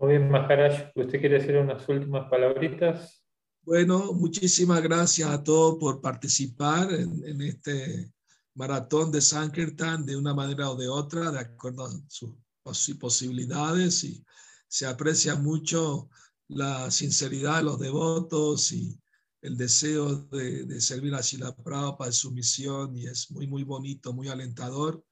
[0.00, 3.20] Muy bien, Maharaj, ¿usted quiere decir unas últimas palabritas?
[3.62, 8.12] Bueno, muchísimas gracias a todos por participar en, este
[8.54, 11.90] maratón de Sankirtan de una manera o de otra, de acuerdo a
[12.74, 14.24] sus posibilidades y
[14.68, 16.08] se aprecia mucho
[16.46, 19.00] la sinceridad de los devotos y
[19.42, 24.12] el deseo de, servir a Shila Prabhupada en su misión y es muy, muy bonito,
[24.12, 25.04] muy alentador.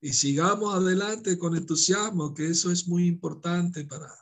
[0.00, 4.14] Y sigamos adelante con entusiasmo, que eso es muy importante para,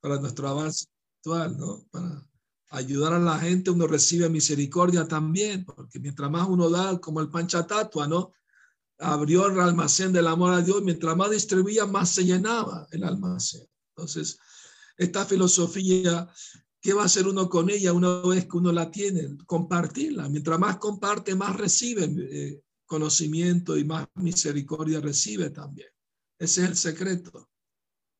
[0.00, 0.86] para nuestro avance
[1.18, 1.84] actual, ¿no?
[1.90, 2.26] Para
[2.70, 7.28] ayudar a la gente, uno recibe misericordia también, porque mientras más uno da, como el
[7.28, 8.32] panchatatua, ¿no?
[8.98, 13.66] Abrió el almacén del amor a Dios, mientras más distribuía, más se llenaba el almacén.
[13.96, 14.38] Entonces,
[14.96, 16.28] esta filosofía,
[16.80, 19.36] ¿qué va a hacer uno con ella una vez que uno la tiene?
[19.46, 20.28] Compartirla.
[20.28, 25.88] Mientras más comparte, más recibe eh, conocimiento y más misericordia recibe también.
[26.38, 27.48] Ese es el secreto.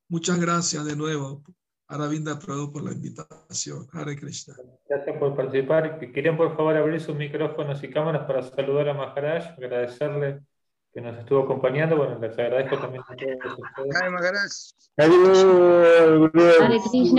[0.09, 1.44] Muchas gracias de nuevo
[1.91, 3.89] Aravinda Prabhu por la invitación.
[3.93, 4.55] Hare Krishna.
[4.89, 5.99] Gracias por participar.
[5.99, 10.41] Querían por favor abrir sus micrófonos y cámaras para saludar a Maharaj, agradecerle
[10.93, 11.97] que nos estuvo acompañando.
[11.97, 13.97] Bueno, les agradezco también a todos ustedes.
[13.97, 14.53] Hare Maharaj.
[14.99, 15.17] Hare
[16.91, 17.19] Krishna.